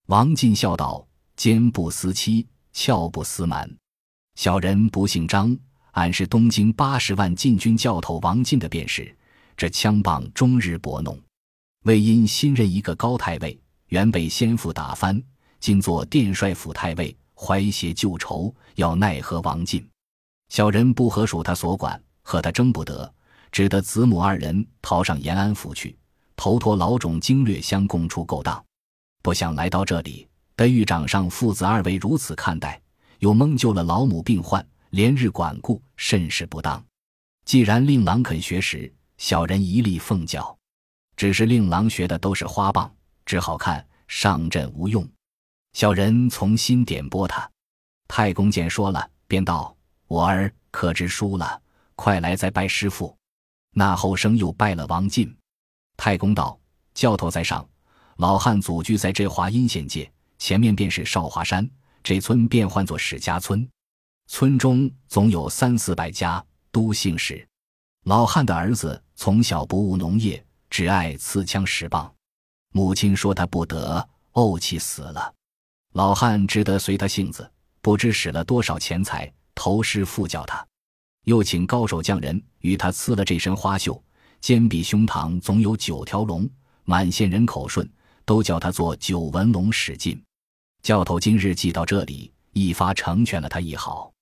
[0.07, 3.69] 王进笑道：“奸不思妻，俏不思瞒。
[4.36, 5.58] 小人不姓张。”
[5.95, 9.15] 俺是东京八十万禁军教头王进的便是，
[9.56, 11.17] 这枪棒终日搏弄，
[11.84, 15.24] 为因新任一个高太尉，原被先父打翻，
[15.62, 19.88] 今做殿帅府太尉，怀挟旧仇，要奈何王进？
[20.50, 23.10] 小人不合属他所管，和他争不得，
[23.50, 25.98] 只得子母二人逃上延安府去，
[26.36, 28.62] 投托老种经略相供出勾当。
[29.24, 32.82] 不想来到这里，得遇掌上父子二位如此看待，
[33.25, 34.63] 又蒙救了老母病患。
[34.91, 36.81] 连日管顾甚是不当，
[37.43, 40.55] 既然令郎肯学时，小人一力奉教。
[41.17, 42.89] 只是令郎学的都是花棒，
[43.25, 45.05] 只好看上阵无用。
[45.73, 47.49] 小人从心点拨他。
[48.07, 49.75] 太公见说了，便道
[50.07, 51.59] ：“我儿可知输了，
[51.95, 53.13] 快来再拜师傅。”
[53.73, 55.35] 那后生又拜了王进。
[55.97, 56.57] 太公道
[56.93, 57.67] ：“教头在上，
[58.17, 61.69] 老汉祖居在这华阴县界，前面便是少华山，
[62.06, 63.68] 这村便唤作史家村。”
[64.30, 67.46] 村中总有三四百家，都姓史。
[68.04, 72.13] 老汉的儿子从小不务农业，只爱刺枪使棒。
[72.72, 75.34] 母亲说他不得，怄气死了。
[75.94, 77.50] 老汉只得随他性子，
[77.82, 80.63] 不知使了多少钱财，投师复教他。
[81.24, 84.00] 又请高手匠人与他刺了这身花绣，
[84.41, 86.48] 肩比胸膛总有九条龙，
[86.84, 87.91] 满县人口顺，
[88.26, 90.22] 都叫他做九纹龙史进。
[90.86, 94.13] 教头今日寄到这里，一发成全了他一好。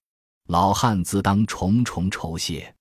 [0.48, 2.74] 老汉自当重重酬谢。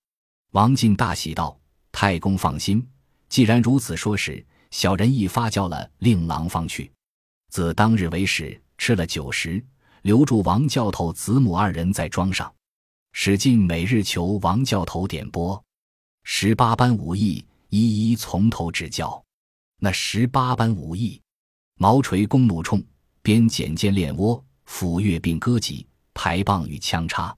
[0.52, 1.58] 王进大喜道
[1.90, 2.88] ：“太公放心，
[3.28, 6.92] 既然如此说时，小人一发叫了令郎方去。
[7.50, 9.60] 自当日为始，吃了酒食，
[10.02, 12.54] 留住王教头子母二人在庄上。
[13.10, 15.60] 史进每日求王教头点拨
[16.22, 19.20] 十八般武艺，一一从头指教。
[19.80, 21.20] 那十八般武艺：
[21.74, 22.80] 毛锤弓弩冲，
[23.22, 27.34] 鞭锏剑练窝，斧钺并戈戟，排棒与枪叉。”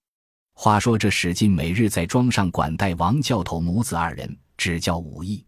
[0.57, 5.45] 话说这史进每日在庄上管待王教头母子二人，指教武艺。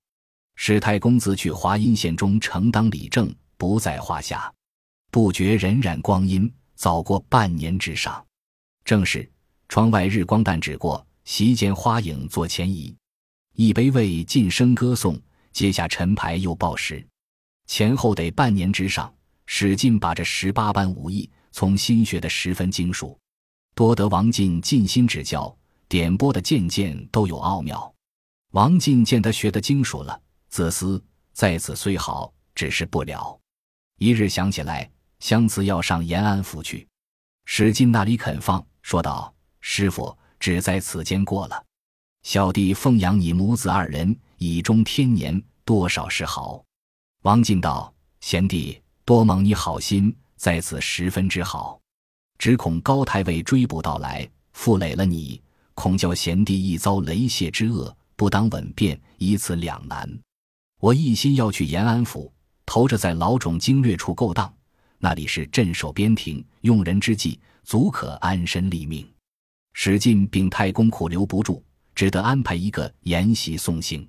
[0.57, 4.53] 史太公子去华阴县中承当理政，不在话下。
[5.12, 8.25] 不觉荏苒光阴，早过半年之上。
[8.85, 9.31] 正是
[9.68, 12.94] 窗外日光淡只过，席间花影坐前移。
[13.55, 15.18] 一杯未尽声歌颂，
[15.53, 17.07] 接下陈牌又报时。
[17.66, 19.14] 前后得半年之上，
[19.47, 23.19] 史进把这十八般武艺从新学的十分精熟。
[23.75, 25.57] 多得王进尽心指教，
[25.89, 27.95] 点拨的件件都有奥妙。
[28.53, 33.39] 王进见他学得精熟了，自私在此虽好，只是不了。
[33.99, 36.87] 一日想起来，相辞要上延安府去，
[37.45, 41.63] 史进那里肯放，说道：“师傅只在此间过了，
[42.23, 46.65] 小弟奉养你母子二人，以终天年，多少是好。”
[47.23, 51.81] 王进道：“贤弟多蒙你好心，在此十分之好。
[52.38, 55.40] 只恐高太尉追捕到来，负累了你，
[55.75, 60.11] 恐叫贤弟一遭雷泄之恶，不当稳便，以此两难。
[60.81, 62.33] 我一心要去延安府，
[62.66, 64.53] 投着在老种经略处勾当，
[64.99, 69.09] 那里是镇守边庭，用人之际，足可安身立命。
[69.75, 71.62] 史进禀太公，苦留不住，
[71.95, 74.05] 只得安排一个筵席送行，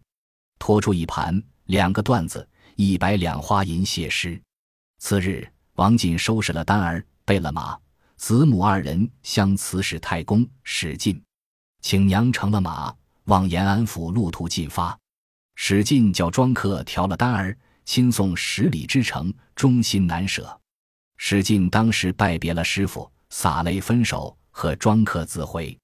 [0.57, 4.41] 拖出一盘两个段子，一百两花银谢师。
[4.99, 7.77] 次日，王进收拾了单儿，备了马。
[8.15, 11.21] 子母二人相辞使太公史进，
[11.81, 12.93] 请娘乘了马
[13.25, 14.97] 往延安府路途进发。
[15.53, 17.55] 史进叫庄客调了单儿，
[17.86, 20.60] 亲送十里之程，忠心难舍。
[21.17, 25.77] 史进当时拜别了师傅，洒泪分手，和庄客自回。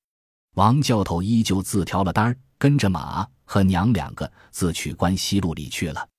[0.56, 6.10] 王教头依旧自调了单儿，跟着马和娘两个自去关西路里去了。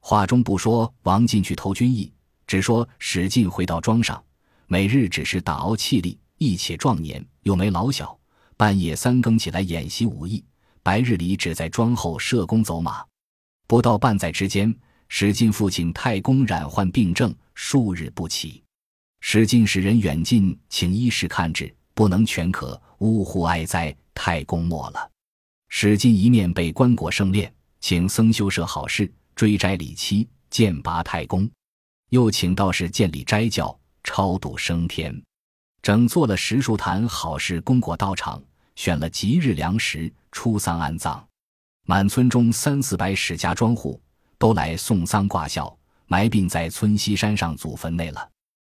[0.00, 2.10] 话中不说王进去投军役，
[2.48, 4.20] 只说史进回到庄上。
[4.66, 8.18] 每日只是打熬气力，一且壮年，又没老小。
[8.56, 10.44] 半夜三更起来演习武艺，
[10.82, 13.04] 白日里只在庄后射弓走马。
[13.68, 14.74] 不到半载之间，
[15.08, 18.62] 史进父亲太公染患病症，数日不起。
[19.20, 23.94] 史进使人远近请医师看治，不能全可，呜呼哀哉！
[24.12, 25.10] 太公没了。
[25.68, 31.48] 史进一面被棺椁圣殓，请僧修设好事，追斋礼期，见拔太公，
[32.10, 33.78] 又请道士建立斋教。
[34.04, 35.22] 超度升天，
[35.82, 38.42] 整做了十数坛好事，功果道场，
[38.74, 41.22] 选了吉日良时，出丧安葬。
[41.84, 44.00] 满村中三四百史家庄户
[44.38, 48.30] 都来送丧挂孝，埋殡在村西山上祖坟内了。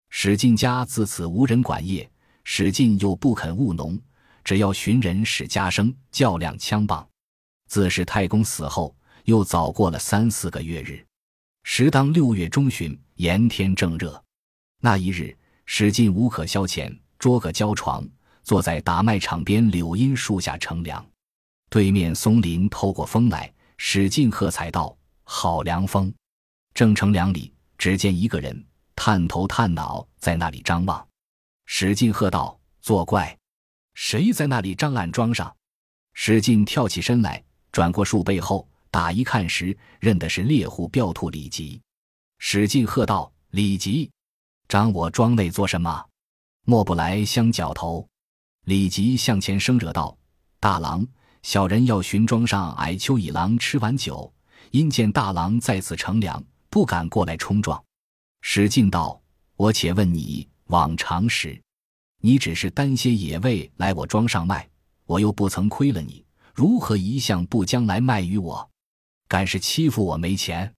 [0.09, 2.11] 史进家自此无人管业，
[2.43, 3.97] 史进又不肯务农，
[4.43, 7.07] 只要寻人使家生，较量枪棒。
[7.69, 11.07] 自是太公死后，又早过了三四个月日，
[11.63, 14.25] 时当六月中旬，炎天正热。
[14.81, 18.03] 那一日，史进无可消遣，捉个胶床，
[18.43, 21.05] 坐在打麦场边柳荫树下乘凉。
[21.69, 26.11] 对面松林透过风来，史进喝彩道：“好凉风！”
[26.73, 28.65] 正乘凉里，只见一个人
[28.97, 31.07] 探头探脑在那里张望。
[31.67, 33.37] 史进喝道：“作怪！
[33.93, 35.55] 谁在那里张暗桩上？”
[36.15, 41.79] 史进跳起身来，转过树背后，打一看时，认的是猎户镖兔李吉。
[42.43, 44.11] 史进喝道：“李吉！”
[44.67, 46.03] 张我庄内做什么？
[46.65, 48.09] 莫不来相搅头？
[48.65, 50.17] 李吉向前生惹道
[50.59, 51.07] ：“大郎，
[51.43, 54.33] 小人要寻庄上矮丘乙郎吃完酒，
[54.71, 57.81] 因见大郎在此乘凉，不敢过来冲撞。”
[58.41, 59.21] 史进道
[59.57, 61.63] ：“我且问你，往常时，
[62.23, 64.67] 你只是担些野味来我庄上卖，
[65.05, 66.25] 我又不曾亏了你，
[66.55, 68.71] 如何一向不将来卖与我？
[69.29, 70.75] 敢是欺负我没钱？”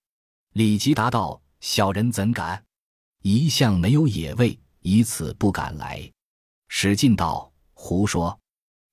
[0.54, 2.62] 李吉答道：“小人怎敢？”
[3.22, 6.10] 一向没有野味，以此不敢来。
[6.68, 8.36] 史进道：“胡说！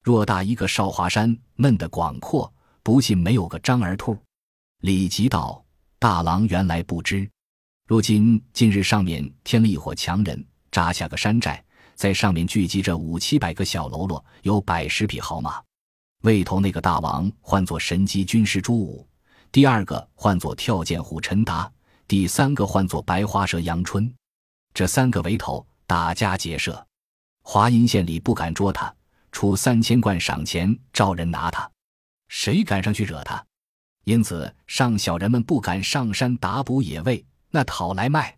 [0.04, 2.54] 偌大一个少华山，闷得广阔，
[2.84, 4.16] 不信没有个张儿兔。”
[4.82, 5.66] 李吉道
[5.98, 7.28] ：“大郎原来不知，
[7.88, 11.64] 如今近日上面添了一伙强人，扎下个山寨，
[11.96, 15.60] 在上面聚集着五七百个小喽啰，有百十匹好马。
[16.22, 19.08] 魏头那个大王唤作神机军师朱武，
[19.52, 21.72] 第二个唤作跳涧虎陈达，
[22.10, 24.12] 第三个唤作白花蛇杨春。”
[24.74, 26.88] 这三个为头打家劫舍，
[27.44, 28.92] 华阴县里不敢捉他，
[29.32, 31.70] 出三千贯赏钱召人拿他，
[32.28, 33.46] 谁敢上去惹他？
[34.06, 38.36] 因此上小人们不敢上山打捕野味，那讨来卖。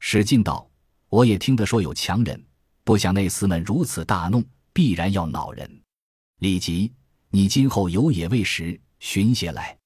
[0.00, 0.68] 史进道
[1.08, 2.44] ：“我也听得说有强人，
[2.82, 5.82] 不想那厮们如此大怒，必然要恼人。
[6.40, 6.92] 李吉，
[7.30, 9.78] 你今后有野味时，寻些来。”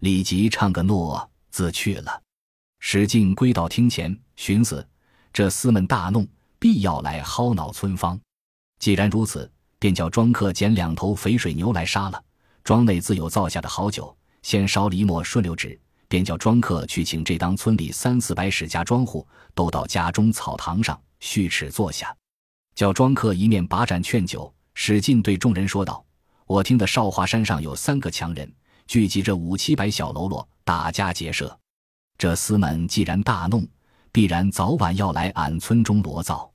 [0.00, 2.22] 李吉唱个诺，自去了。
[2.80, 4.84] 史进归到厅前，寻思。
[5.32, 6.26] 这厮们大怒，
[6.58, 8.18] 必要来薅恼村方。
[8.80, 12.20] 既然如此，便叫庄客捡两头肥水牛来杀了。
[12.64, 22.12] 庄内自有造下的好酒，先烧李抹顺溜纸，便叫庄客去请这当村里三四百史家庄户，都到家中草堂上续齿坐下。
[22.74, 26.02] 叫庄客一面把盏劝酒，史进对众人说道
[26.46, 28.50] ：“我听得少华山上有三个强人，
[28.86, 31.59] 聚集着五七百小喽啰，打家劫舍。
[32.20, 33.66] 这厮们既然大怒。”
[34.12, 36.52] 必然早晚要来俺村中罗造，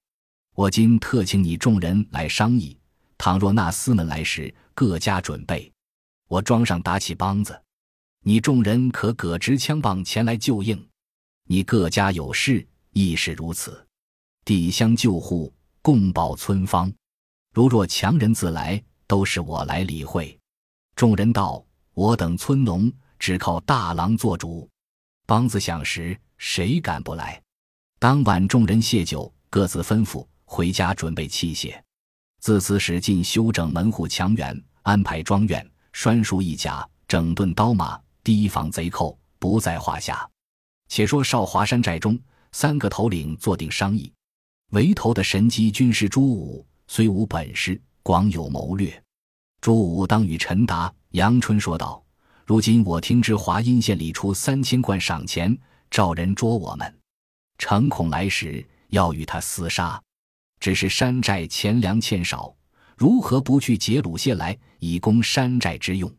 [0.55, 2.77] 我今特请你众人来商议。
[3.17, 5.71] 倘若那厮们来时，各家准备，
[6.27, 7.57] 我庄上打起梆子，
[8.23, 10.85] 你众人可葛直枪棒前来救应。
[11.47, 13.87] 你各家有事亦是如此，
[14.43, 16.93] 抵相救护，共保村方。
[17.53, 20.37] 如若强人自来，都是我来理会。
[20.97, 24.69] 众人道：“我等村农只靠大郎做主。
[25.27, 27.41] 梆子响时，谁敢不来？”
[27.99, 31.73] 当晚，众人谢酒，各自吩咐回家准备器械。
[32.39, 40.29] 自此，使劲修整门户墙垣，安排庄院，拴树一甲，整顿刀马，提防贼寇，不在话下。
[40.87, 42.19] 且说少华山寨中，
[42.51, 44.13] 三个头领坐定商议。
[44.71, 49.03] 围头的神机军师朱武，虽无本事，广有谋略。
[49.61, 52.03] 朱武当与陈达、杨春说道
[52.45, 55.57] ：“如今我听知华阴县里出三千贯赏钱，
[55.89, 56.99] 召人捉我们，
[57.57, 59.99] 诚恐来时要与他厮杀。
[60.59, 62.55] 只是山寨钱粮欠少，
[62.95, 66.13] 如何不去劫鲁县来，以供山寨之用？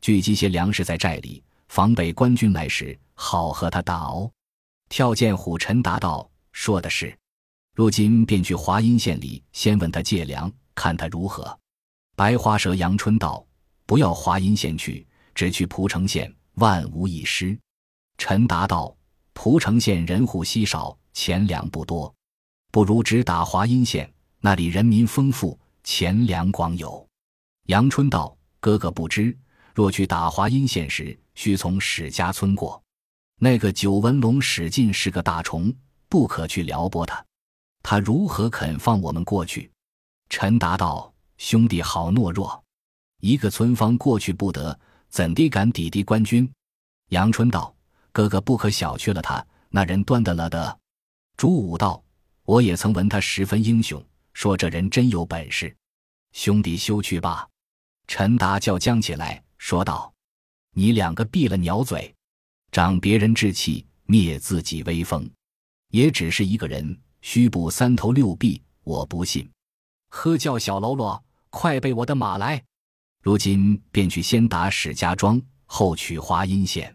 [0.00, 4.28] 聚集些粮食在寨里，防备官军来时，好和他打熬。”
[4.90, 7.16] 跳涧虎陈达道：“说的是。”
[7.76, 11.56] 如今便去华阴县里，先问他借粮，看他如何。
[12.16, 13.46] 白花蛇杨春道
[13.86, 17.58] ：“不要华阴县去，只去蒲城县，万无一失。”
[18.18, 18.94] 陈达道
[19.32, 22.14] ：“蒲城县人户稀少，钱粮不多，
[22.70, 27.06] 不如直打华阴县，那里人民丰富，钱粮广有。”
[27.68, 29.36] 杨春道：“哥哥不知，
[29.74, 32.82] 若去打华阴县时，须从史家村过。
[33.38, 35.72] 那个九纹龙史进是个大虫，
[36.08, 37.24] 不可去撩拨他。”
[37.82, 39.70] 他如何肯放我们过去？
[40.28, 42.62] 陈达道：“兄弟好懦弱，
[43.20, 44.78] 一个村坊过去不得，
[45.10, 46.50] 怎地敢抵敌官军？”
[47.10, 47.74] 杨春道
[48.12, 50.78] ：“哥哥不可小觑了他，那人端得了的。”
[51.36, 52.02] 朱武道
[52.44, 54.02] ：“我也曾闻他十分英雄，
[54.32, 55.76] 说这人真有本事。
[56.32, 57.46] 兄弟休去吧。”
[58.08, 60.12] 陈达叫将起来，说道
[60.74, 62.14] ：“你两个闭了鸟嘴，
[62.72, 65.30] 长别人志气，灭自己威风，
[65.90, 69.46] 也只是一个人。”虚补三头六臂，我不信。
[70.08, 72.64] 喝叫小喽啰，快备我的马来！
[73.22, 76.94] 如今便去先打史家庄，后取华阴县。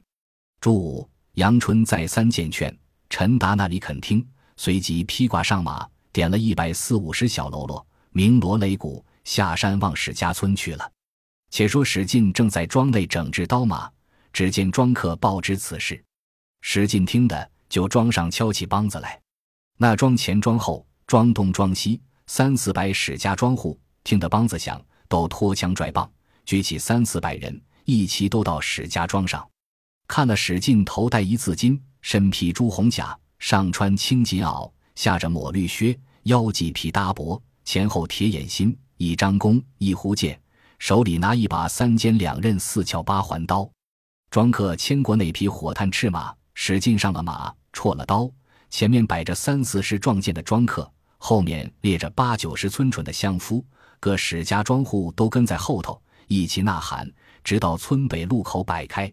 [0.59, 2.75] 朱武、杨春再三见劝，
[3.09, 10.91] 陈达那里肯听，随即披挂上马，点了一百四五十小喽啰，鸣锣擂鼓，下山往史家村去了。
[11.51, 13.87] 且说史进正在庄内整治刀马，
[14.33, 16.03] 只见庄客报知此事，
[16.61, 19.21] 史进听得，就庄上敲起梆子来。
[19.77, 26.09] 那庄前庄后庄东庄西三四百史家庄户听得梆子响，都脱枪拽棒，
[26.45, 29.45] 举起三四百人，一齐都到史家庄上。
[30.07, 40.39] 看了史进头戴一字巾，身披朱红甲，上穿青锦袄，下着抹绿靴，腰系皮搭帛，前后铁眼心，一张弓，一呼剑，
[40.77, 43.67] 手里拿一把三尖两刃四鞘八环刀。
[44.29, 48.29] 庄客牵过那匹火炭赤马，史进上了马，戳了刀。
[48.69, 53.65] 前面摆着三四十壮健的庄客，后面列着八九十村蠢的乡夫，
[53.99, 57.11] 各史家庄户都跟在后头一起呐喊，
[57.43, 59.11] 直到村北路口摆开。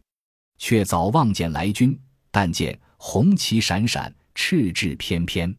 [0.58, 1.98] 却早望见来军，
[2.30, 5.54] 但见红旗闪闪，赤帜翩翩，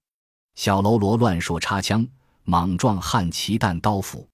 [0.56, 2.08] 小喽啰乱槊插枪，
[2.44, 4.28] 莽撞汉旗弹刀斧，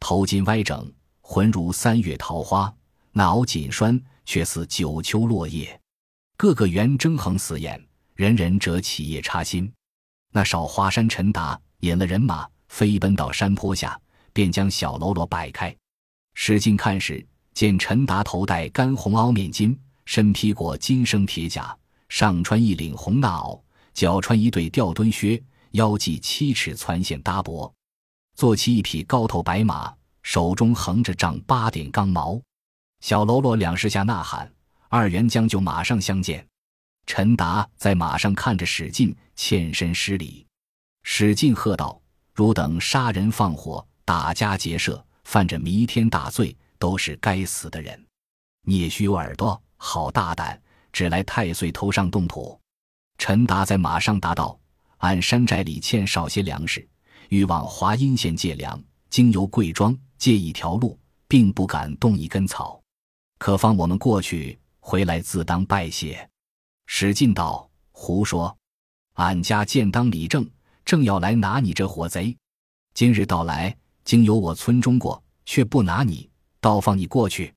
[0.00, 0.90] 头巾歪整，
[1.20, 2.74] 浑如三月桃花；
[3.12, 5.78] 那袄紧拴，却似九秋落叶，
[6.38, 7.82] 个个圆睁横死眼。
[8.14, 9.70] 人人折起夜插心，
[10.32, 14.00] 那少华山陈达引了人马飞奔到山坡下，
[14.32, 15.76] 便将小喽啰摆开。
[16.38, 19.74] 使劲看时，见陈达头戴干红凹面巾，
[20.04, 21.74] 身披过金生铁甲，
[22.10, 23.58] 上穿一领红大袄，
[23.94, 27.72] 脚穿一对吊墩靴，腰系七尺攒线搭帛，
[28.34, 29.90] 坐骑一匹高头白马，
[30.22, 32.38] 手中横着丈八点钢矛。
[33.00, 34.52] 小喽啰两时下呐喊，
[34.90, 36.46] 二员将就马上相见。
[37.06, 40.46] 陈达在马上看着史进，欠身施礼。
[41.02, 41.98] 史进喝道
[42.34, 48.00] ：“汝等杀人放火，打家劫舍，犯着弥天大罪，都是该死的人！
[48.62, 50.62] 聂须有耳朵，好大胆，
[50.92, 52.56] 只来太岁头上动土。”
[53.18, 54.56] 陈达在马上答道
[54.98, 56.88] ：“俺山寨里欠少些粮食，
[57.28, 60.96] 欲往华阴县借粮，经由贵庄借一条路，
[61.26, 62.80] 并不敢动一根草，
[63.38, 66.30] 可放我们过去，回来自当拜谢。”
[66.86, 68.56] 史进道：“胡说！
[69.14, 70.48] 俺家建当理正，
[70.84, 72.36] 正要来拿你这伙贼。
[72.94, 73.76] 今日到来，
[74.06, 76.30] 经由我村中过，却不拿你，
[76.60, 77.52] 倒放你过去。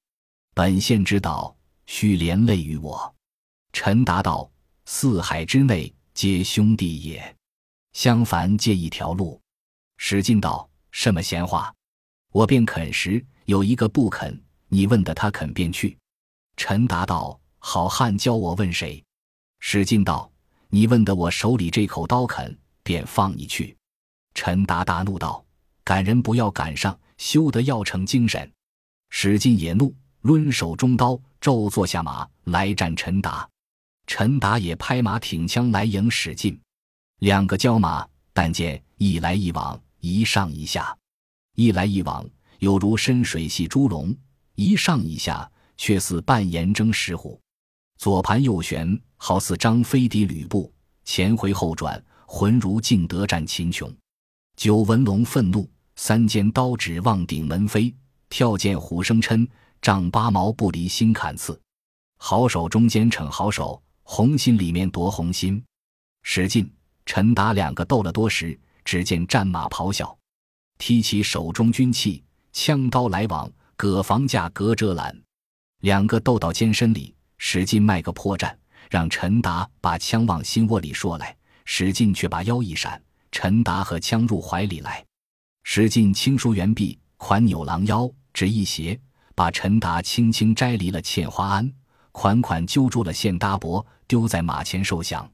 [0.55, 3.15] 本县知道，须连累于我。”
[3.71, 4.51] 陈达道
[4.85, 7.35] ：“四海之内皆兄弟也，
[7.93, 9.39] 相凡借一条路。”
[9.97, 11.71] 史进道：“什么闲话？
[12.31, 14.43] 我便肯时，有一个不肯。
[14.69, 15.95] 你问的他肯便去。”
[16.57, 19.03] 陈达道：“好汉教我问谁？”
[19.61, 20.31] 史进道
[20.69, 23.77] ：“你问得我手里这口刀肯，便放你去。”
[24.33, 25.45] 陈达大怒道
[25.89, 28.47] ：“赶人不要赶上，休得要逞精神！”
[29.09, 33.49] 史进也怒，抡手中刀，骤坐下马来战陈达。
[34.05, 36.61] 陈达也拍马挺枪来迎史进，
[37.21, 40.95] 两个交马，但见一来一往，一上一下，
[41.55, 42.23] 一来一往，
[42.59, 44.15] 有如深水系猪笼；
[44.53, 47.41] 一上一下，却似半岩争石虎。
[47.97, 50.71] 左盘右旋，好似张飞敌吕布，
[51.03, 53.91] 前回后转，浑如敬德战秦琼。
[54.55, 55.67] 九纹龙愤怒，
[56.01, 57.93] 三尖刀指望顶门飞，
[58.29, 59.45] 跳剑虎生嗔，
[59.81, 61.59] 丈八矛不离心坎刺。
[62.17, 65.61] 好手中间逞好手，红心里面夺红心。
[66.23, 66.73] 史进、
[67.05, 70.17] 陈达两个斗了多时，只见战马咆哮，
[70.77, 72.23] 提起手中军器，
[72.53, 75.13] 枪刀来往，葛房架，隔遮拦。
[75.81, 77.13] 两个斗到肩身里。
[77.39, 78.55] 史进卖个破绽，
[78.89, 81.35] 让陈达把枪往心窝里说来。
[81.65, 85.05] 史进却把腰一闪，陈达和枪入怀里来。
[85.63, 88.99] 史进轻舒猿臂，款扭狼腰，只一斜，
[89.35, 91.71] 把陈达轻轻摘离了茜花鞍，
[92.11, 95.29] 款款揪住了线搭脖，丢在马前受降。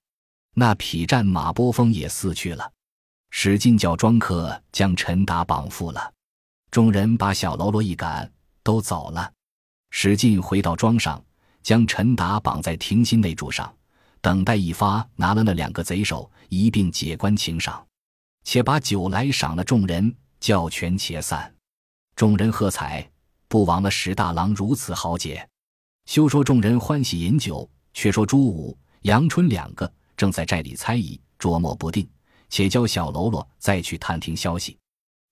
[0.54, 2.72] 那匹战马波峰也似去了。
[3.32, 6.14] 史进叫庄客将陈达绑缚了。
[6.72, 8.32] 众人把小喽啰一赶，
[8.64, 9.32] 都走了。
[9.92, 11.22] 史进回到庄上。
[11.66, 13.76] 将陈达绑在亭心内柱上，
[14.22, 17.84] 等待一发，拿了那两个贼首一并解官请赏，
[18.46, 21.54] 且把酒来赏了众人，叫权且散。
[22.16, 23.06] 众人喝彩，
[23.50, 25.46] 不枉了史大郎如此豪杰。
[26.06, 32.08] 休说众人欢喜饮酒，却说朱武、杨春两个正在寨里猜疑，捉摸不定，
[32.48, 34.78] 且叫小喽啰再去探听消息。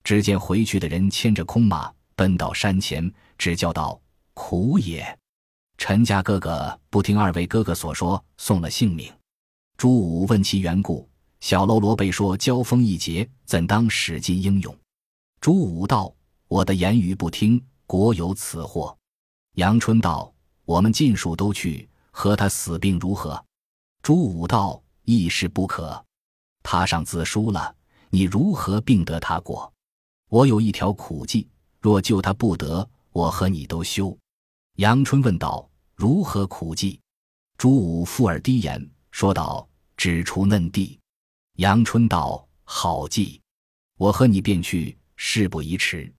[0.03, 4.01] 只见回去的人牵着空马奔到山前，只叫道
[4.33, 5.17] ：“苦也！”
[5.77, 9.09] 陈家哥哥不听二位哥哥所说，送了性命。
[9.77, 11.07] 朱武问其缘故，
[11.43, 14.73] 小喽啰被说交锋一劫，怎当使尽英勇？
[15.41, 16.15] 朱武道
[16.47, 18.97] ：“我的言语不听，国有此祸。”
[19.55, 20.33] 杨春道
[20.63, 23.43] ：“我们尽数都去，和他死病如何？”
[24.01, 26.01] 朱武道：“一时不可。
[26.63, 27.75] 他上自输了，
[28.09, 29.69] 你如何并得他过？
[30.29, 31.49] 我有一条苦计，
[31.81, 34.17] 若救他不得，我和你都休。”
[34.79, 37.01] 杨春问道：“如何苦计？”
[37.59, 39.67] 朱武附耳低言说道
[39.97, 40.97] ：“只除嫩地。”
[41.57, 43.39] 杨春道：“好计，
[43.99, 46.11] 我和你便去，事不宜迟。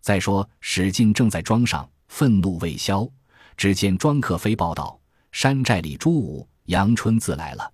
[0.00, 3.08] 再说史进正在庄上，愤怒未消，
[3.56, 7.72] 只见庄客飞报道：山寨里朱武、杨春自来了。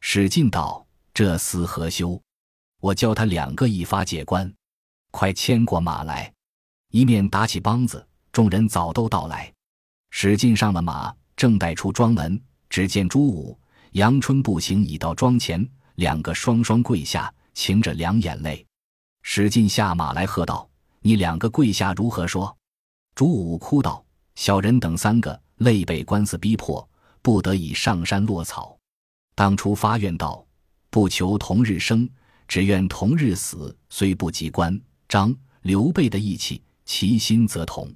[0.00, 2.20] 史进道：“这厮何休？
[2.80, 4.52] 我教他两个一发解关，
[5.10, 6.30] 快牵过马来。”
[6.92, 9.50] 一面打起梆子，众人早都到来。
[10.10, 12.38] 史进上了马，正待出庄门，
[12.68, 13.58] 只见朱武、
[13.92, 15.66] 杨春步行已到庄前，
[15.96, 18.64] 两个双双跪下，噙着两眼泪。
[19.22, 20.68] 史进下马来，喝道
[21.00, 22.56] ：“你两个跪下，如何说？”
[23.14, 26.86] 朱武哭道：“小人等三个，累被官司逼迫，
[27.20, 28.76] 不得已上山落草。
[29.34, 30.44] 当初发愿道：
[30.90, 32.08] 不求同日生，
[32.48, 33.76] 只愿同日死。
[33.90, 37.92] 虽不及关张刘备的义气，其心则同。”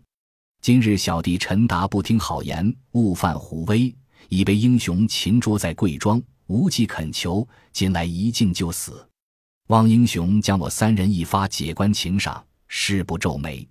[0.62, 3.94] 今日小弟陈达不听好言，误犯虎威，
[4.28, 9.08] 已被英雄擒捉在贵庄，无计恳求，今来一进就死。
[9.68, 13.66] 望英雄将我三人一发解官请赏，誓不皱眉。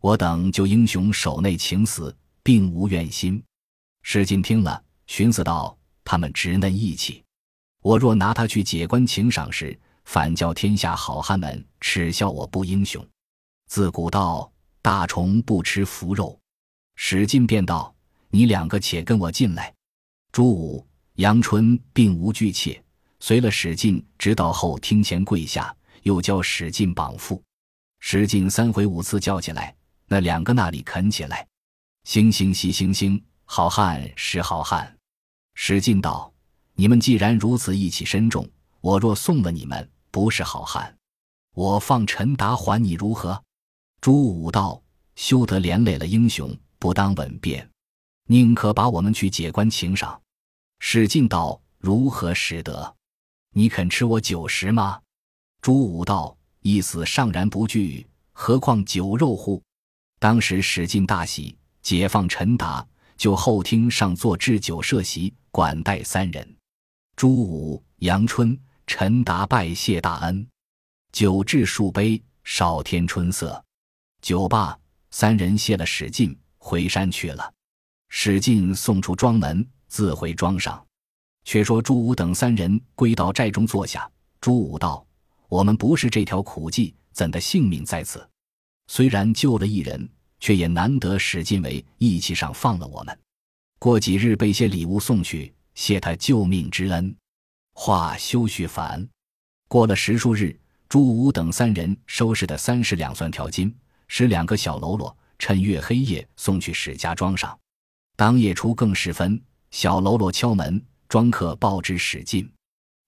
[0.00, 3.42] 我等就英雄手内请死，并无怨心。
[4.02, 7.22] 史进听了，寻思道：他们直嫩义气，
[7.82, 13.06] 我若拿他去解官请赏时，反叫天下好汉们耻笑我不英雄。
[13.68, 14.50] 自古道。
[14.82, 16.40] 大虫不吃腐肉，
[16.96, 17.94] 史进便道
[18.32, 19.74] ：“你两个且跟我进来。”
[20.32, 20.86] 朱武、
[21.20, 22.82] 杨春并无惧怯，
[23.18, 27.38] 随了史进直到后厅前跪下，又叫史进绑缚。
[27.98, 31.46] 史进三回五次叫起来，那两个那里肯起来？
[32.04, 34.96] 星星系星星，好汉是好汉。
[35.52, 36.32] 史进道
[36.72, 38.48] ：“你们既然如此义气深重，
[38.80, 40.96] 我若送了你们，不是好汉，
[41.54, 43.38] 我放陈达还你如何？”
[44.00, 44.82] 朱武道
[45.16, 47.70] ：“休得连累了英雄，不当稳便，
[48.26, 50.18] 宁可把我们去解官请赏。”
[50.82, 52.96] 史进道：“如何使得？
[53.52, 54.98] 你肯吃我酒食吗？”
[55.60, 59.62] 朱武道：“意思尚然不惧，何况酒肉乎？”
[60.18, 62.84] 当时史进大喜，解放陈达，
[63.18, 66.56] 就后厅上坐置酒设席，管待三人。
[67.14, 70.48] 朱武、杨春、陈达拜谢大恩，
[71.12, 73.62] 酒至数杯，少添春色。
[74.22, 74.76] 酒罢，
[75.10, 77.52] 三人谢了史进，回山去了。
[78.08, 80.82] 史进送出庄门，自回庄上。
[81.44, 84.10] 却说朱武等三人归到寨中坐下。
[84.40, 85.04] 朱武道
[85.48, 88.26] ：“我们不是这条苦计，怎的性命在此？
[88.86, 93.18] 虽然救了一人，却也难得史进为义气上放了我们。
[93.78, 97.14] 过几日备些礼物送去，谢他救命之恩。”
[97.74, 99.06] 话休叙烦。
[99.68, 103.74] 过了十数日，朱武等三人收拾的三十两算条金，
[104.08, 107.58] 使两个小喽啰趁月黑夜送去史家庄上。
[108.16, 112.50] 当夜初更时分，小喽啰敲门，庄客报知史进。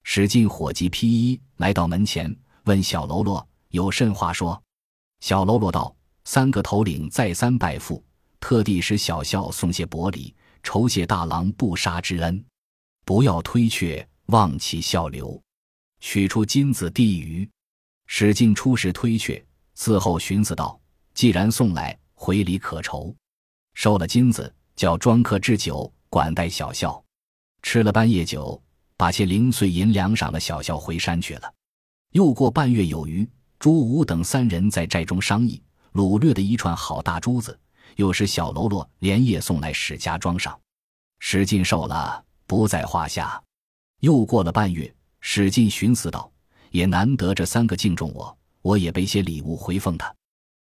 [0.04, 2.34] 史进火急披衣来到门前，
[2.64, 4.60] 问小喽啰有甚话说。
[5.20, 5.94] 小喽啰道
[6.24, 8.02] ：“三个头领再三拜复，
[8.38, 12.44] 特地使小校送些薄礼，酬谢大郎不杀之恩，
[13.04, 15.40] 不要推却，望其效留。”
[15.98, 17.48] 取出金子递于
[18.06, 19.44] 史进，出时推却，
[19.76, 20.80] 嗣后寻思道
[21.12, 23.14] ：“既然送来，回礼可酬。”
[23.74, 27.02] 收了金子，叫庄客置酒管待小校，
[27.62, 28.62] 吃了半夜酒，
[28.98, 31.50] 把些零碎银两赏了小校，回山去了。
[32.10, 33.26] 又过半月有余，
[33.58, 35.62] 朱武等三人在寨中商议，
[35.94, 37.58] 掳掠的一串好大珠子，
[37.96, 40.60] 又是小喽啰连夜送来史家庄上，
[41.18, 43.42] 史进受了，不在话下。
[44.00, 44.94] 又过了半月。
[45.24, 46.30] 史进寻思道
[46.72, 50.14] ：“也难得这三个敬重我，我也备些礼物回奉他。”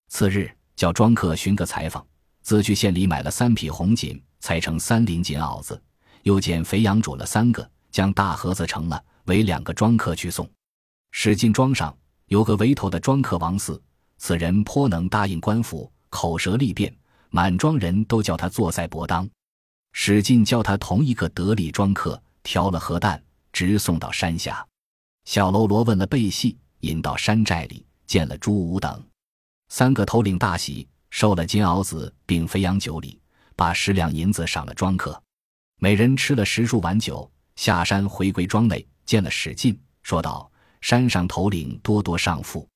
[0.07, 2.07] 次日，叫庄客寻个裁缝，
[2.43, 5.80] 自去县里买了三匹红锦，裁成三领锦袄子，
[6.22, 10.49] 又见肥羊煮了三个，将大盒子成了，为两个庄客去送。
[11.11, 13.80] 史进庄上有个围头的庄客王四，
[14.18, 16.95] 此人颇能答应官府，口舌利辩，
[17.30, 19.28] 满庄人都叫他坐在伯当。
[19.93, 23.22] 史进教他同一个得力庄客挑了核弹。
[23.53, 24.64] 直送到山下，
[25.24, 29.05] 小喽啰问了背细，引到山寨里见了朱武等
[29.68, 33.20] 三个头领，大喜，收了金鳌子并肥羊酒礼，
[33.54, 35.20] 把十两银子赏了庄客，
[35.78, 40.50] 每人吃了十数碗酒，下山回归庄内，见了史进，说道
[40.80, 42.66] ：“山上头领多多上赋。”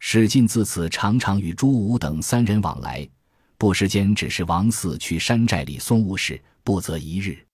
[0.00, 3.08] 史进自此常常与朱武等三人往来，
[3.56, 7.46] 不时间只是王四去山寨里送物事，不择一日。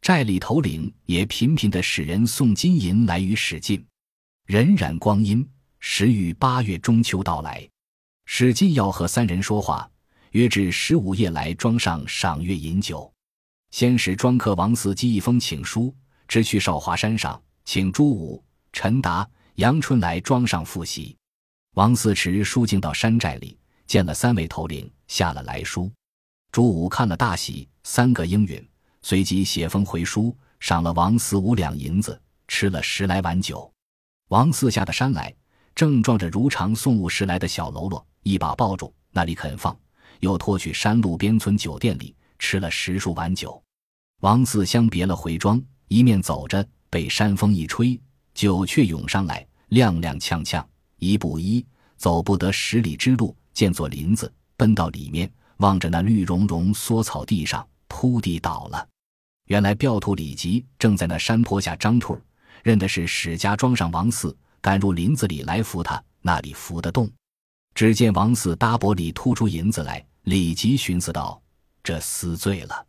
[0.00, 3.84] 寨里头领也频频的使人送金银来与史进。
[4.46, 5.46] 荏苒光阴，
[5.78, 7.68] 时遇八月中秋到来，
[8.32, 9.90] 史进要和三人说话，
[10.30, 13.12] 约至十五夜来庄上赏月饮酒。
[13.72, 15.92] 先使庄客王四寄一封请书，
[16.28, 18.40] 直去少华山上，请朱武、
[18.72, 21.16] 陈达、杨春来庄上复习。
[21.74, 23.58] 王四持书径到山寨里，
[23.88, 25.90] 见了三位头领，下了来书。
[26.52, 28.64] 朱武看了大喜，三个应允。
[29.02, 33.70] 随即写封回书，赏了王四五两银子，吃了十来碗酒。
[34.28, 35.34] 王四下的山来，
[35.80, 39.74] 正撞着如常送物时来的小喽啰，一把抱住，那里肯放，
[40.18, 43.58] 又拖去山路边村酒店里吃了十数碗酒。
[44.20, 45.58] 王四相别了回庄，
[45.88, 47.98] 一面走着，被山风一吹，
[48.34, 50.62] 酒却涌上来，踉踉跄跄，
[50.98, 51.64] 一步一
[51.96, 57.66] 走不得十里之路，见座林子，奔到里面，望着那绿茸茸缩草地上。
[57.88, 58.86] 扑地倒了，
[59.46, 62.20] 原来镖徒李吉正在那山坡下张兔，
[62.62, 67.10] 认的是史家庄上王四，赶入林子里来扶他，那里扶得动？
[67.74, 71.40] 只见王四搭脖里吐出银子来，李吉寻思道
[71.82, 72.86] ：“这死罪了，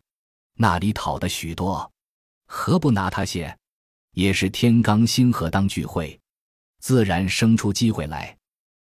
[0.57, 1.89] 那里讨得许多，
[2.47, 3.55] 何不拿他些？
[4.13, 6.19] 也是天罡星河当聚会，
[6.79, 8.35] 自然生出机会来。”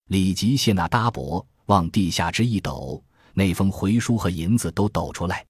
[0.09, 5.43] 李吉谢那搭脖，往地下之一抖，那封回书和银子都抖出来。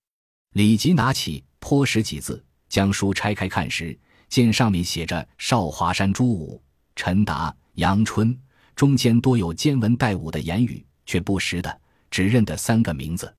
[0.54, 6.64] 李吉拿起，颇识几字，将书拆开看时，见上面写着“少华山朱武、
[6.96, 8.38] 陈达、杨春”，
[8.76, 13.34] 中间多有兼文带武的言语，却不识的，只认得三个名字。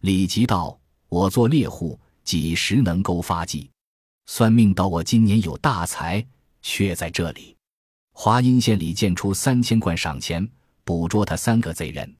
[0.00, 0.78] 李吉道
[1.08, 3.70] ：“我做猎户，几时能够发迹？
[4.26, 6.26] 算命道我今年有大财，
[6.62, 7.56] 却在这里。
[8.12, 10.48] 华阴县里见出三千贯赏钱，
[10.84, 12.16] 捕捉他三个贼人，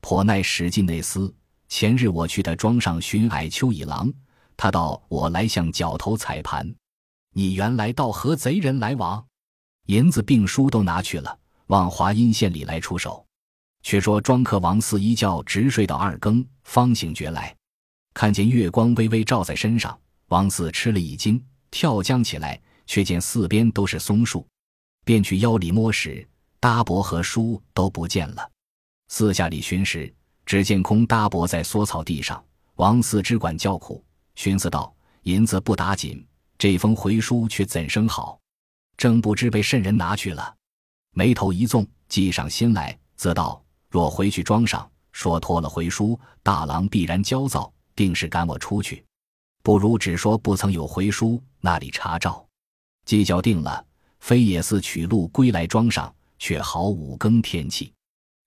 [0.00, 1.32] 颇耐使尽内司。”
[1.68, 4.12] 前日我去他庄上寻矮丘乙郎，
[4.56, 6.68] 他道我来向角头踩盘。
[7.32, 9.24] 你原来道和贼人来往，
[9.90, 11.36] 银子并书都拿去了，
[11.66, 13.26] 往华阴县里来出手。
[13.82, 17.52] 却说庄客王四一觉直睡到二更，方醒觉来，
[18.14, 24.46] 看见月光微微照在身上，王四吃了一惊，跳江起来，却见四边都是松树，
[25.04, 26.24] 便去腰里摸时，
[26.60, 28.48] 搭帛和书都不见了。
[29.08, 30.14] 四下里寻时。
[30.46, 32.42] 只见空搭脖在缩草地上，
[32.74, 36.26] 王四只管叫苦，寻思道：“银子不打紧，
[36.58, 38.36] 这封回书却怎生好？
[39.00, 40.54] 正不知被甚人拿去了。”
[41.16, 49.02] 眉头一纵，计上心来，自道：“若回去庄上说托了回书，大郎必然焦躁，定是赶我出去。
[49.62, 52.46] 不如只说不曾有回书，那里查照？
[53.06, 53.82] 计较定了，
[54.18, 57.90] 非也似取路归来庄上，却好五更天气。”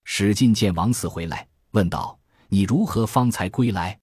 [0.05, 1.47] 史进见王四回来。
[1.71, 2.15] 问道
[2.47, 3.99] ：“你如何方才归来？”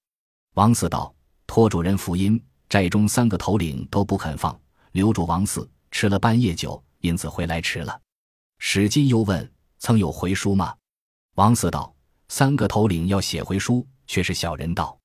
[0.55, 1.15] 王四道
[1.47, 4.59] ：“托主人福音，寨中三个头领都不肯放，
[4.91, 8.01] 留住王四吃了半夜酒，因此回来迟了。”
[8.59, 10.75] 史进又问：“曾有回书吗？”
[11.37, 11.95] 王四道
[12.29, 14.99] ：“三个头领要写回书，却是小人道。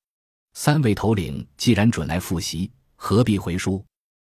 [0.54, 3.84] 三位头领既然准来复习，何必回书？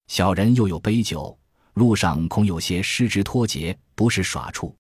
[0.07, 1.37] 小人又有杯酒，
[1.73, 4.75] 路上恐有些失职脱节，不是耍处。”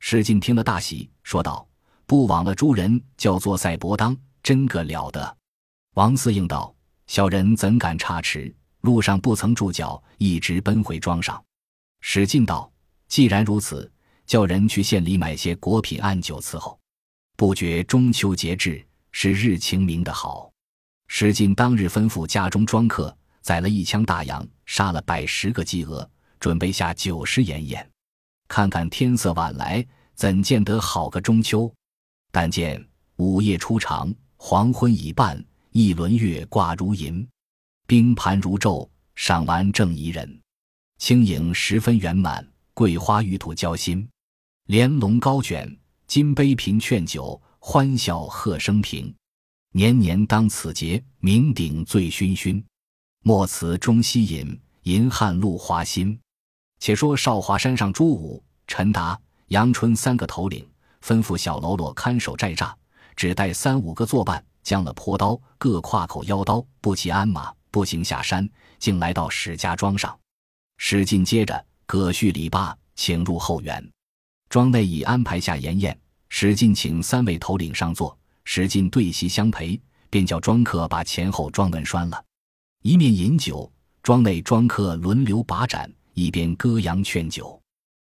[0.00, 1.66] 史进听了大喜，说道
[2.06, 5.36] ：“不枉了诸人叫做赛伯当，真个了得。”
[5.94, 6.74] 王四应道
[7.06, 8.54] ：“小人怎敢差池？
[8.86, 11.42] 路上不曾住脚，一直奔回庄上。”
[12.00, 12.72] 史进道
[13.08, 13.90] ：“既然如此，
[14.24, 16.78] 叫人去县里买些果品按酒伺候。
[17.36, 20.50] 不觉中秋节至，是日晴明的好。”
[21.08, 26.08] 史进当日吩咐家中庄客宰了一枪大羊，杀了百十个鸡鹅，
[26.38, 27.90] 准备下酒食筵宴。
[28.48, 29.84] 看看天色晚来，
[30.14, 31.72] 怎见得好个中秋？
[32.30, 32.82] 但见
[33.16, 35.44] 午夜初长，黄昏已半。
[35.72, 37.28] 一轮月挂如银，
[37.88, 40.40] 冰盘如昼，赏玩正宜人。
[40.98, 44.08] 轻盈十分圆满，桂花玉兔交心。
[44.66, 45.78] 莲笼高卷，
[46.08, 49.14] 金杯频劝酒，欢笑贺生平。
[49.70, 52.60] 年年当此节，酩酊醉醺醺。
[53.22, 56.18] 莫辞中西饮，银汉露花心。
[56.80, 59.16] 且说少华山上，朱武、陈达、
[59.48, 60.68] 杨春三个头领，
[61.04, 62.74] 吩咐小喽啰看守寨栅，
[63.14, 64.44] 只带三五个作伴。
[64.64, 68.48] 将了坡刀，各挎口腰刀，不骑鞍马，步行下山，
[68.78, 70.18] 竟来到史家庄上。
[70.78, 73.86] 史进接着葛序礼罢，请入后园。
[74.48, 75.94] 庄内已安排下筵宴，
[76.30, 82.24] 史进请三位头领上座，史进对席相陪，便叫庄客把前后庄门拴了，
[82.80, 83.70] 一面饮酒，
[84.02, 87.60] 庄内庄客轮流把盏，一边歌扬劝酒。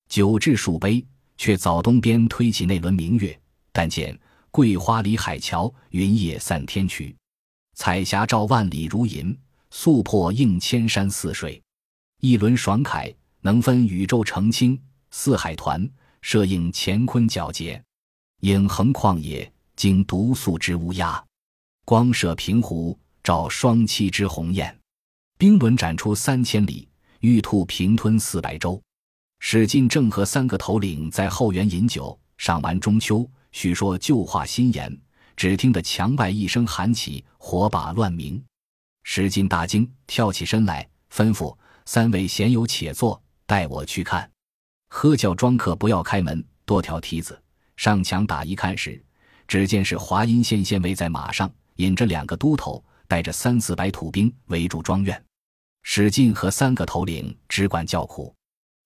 [0.09, 1.03] 酒至数杯，
[1.37, 3.35] 却早东边推起那轮明月，
[3.71, 4.15] 但见。
[4.51, 7.15] 桂花里海桥，云叶散天曲，
[7.73, 9.35] 彩霞照万里如银，
[9.69, 11.61] 素破映千山似水。
[12.21, 14.79] 一轮爽凯，能分宇宙澄清，
[15.11, 15.87] 四海团，
[16.21, 17.81] 摄映乾坤皎洁。
[18.41, 21.23] 影横旷野，经独宿之乌鸦；
[21.85, 24.77] 光射平湖，照双栖之鸿雁。
[25.37, 26.87] 冰轮展出三千里，
[27.19, 28.81] 玉兔平吞四百州。
[29.39, 33.29] 史进正和三个头领在后园饮酒，赏完中秋。
[33.51, 34.97] 许说旧话新言，
[35.35, 38.43] 只听得墙外一声喊起，火把乱鸣。
[39.07, 44.29] 史进大惊，跳起身来，吩咐三位贤友且坐，带我去看。
[44.89, 47.39] 喝叫庄客不要开门，多条梯子
[47.77, 49.01] 上墙打一看时，
[49.47, 55.23] 只见是华阴县县尉在马上，引着两个都头，带着三四百土兵围住庄院。
[55.83, 58.35] 史进和三个头领只管叫苦。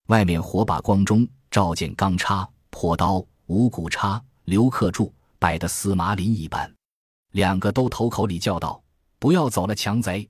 [0.08, 4.22] 外面火把光中，照见钢叉、破刀、五谷叉。
[4.44, 6.70] 刘克柱摆得司马林一般，
[7.32, 8.82] 两个都头口里叫道
[9.20, 10.28] ：“不要走了，强贼！”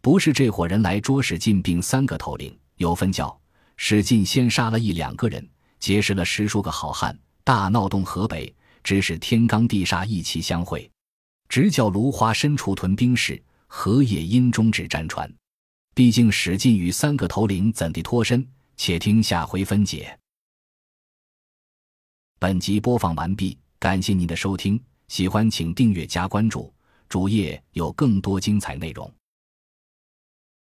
[0.00, 3.36] 不是这伙人来捉史进，并三个头领有分教。
[3.76, 5.44] 史进先杀了一两个人，
[5.80, 10.88] 结识了十数个好汉，大闹东河北，指使天罡地煞一齐相会，
[11.48, 15.28] 直叫芦花深处屯兵士，河野阴中指战船。
[15.94, 18.46] 毕竟史进与三个头领怎地脱身？
[18.76, 20.16] 且听下回分解。
[22.38, 24.78] 本集播放完毕，感谢您的收听，
[25.08, 26.72] 喜欢请订阅加关注，
[27.08, 29.10] 主页有更多精彩内容。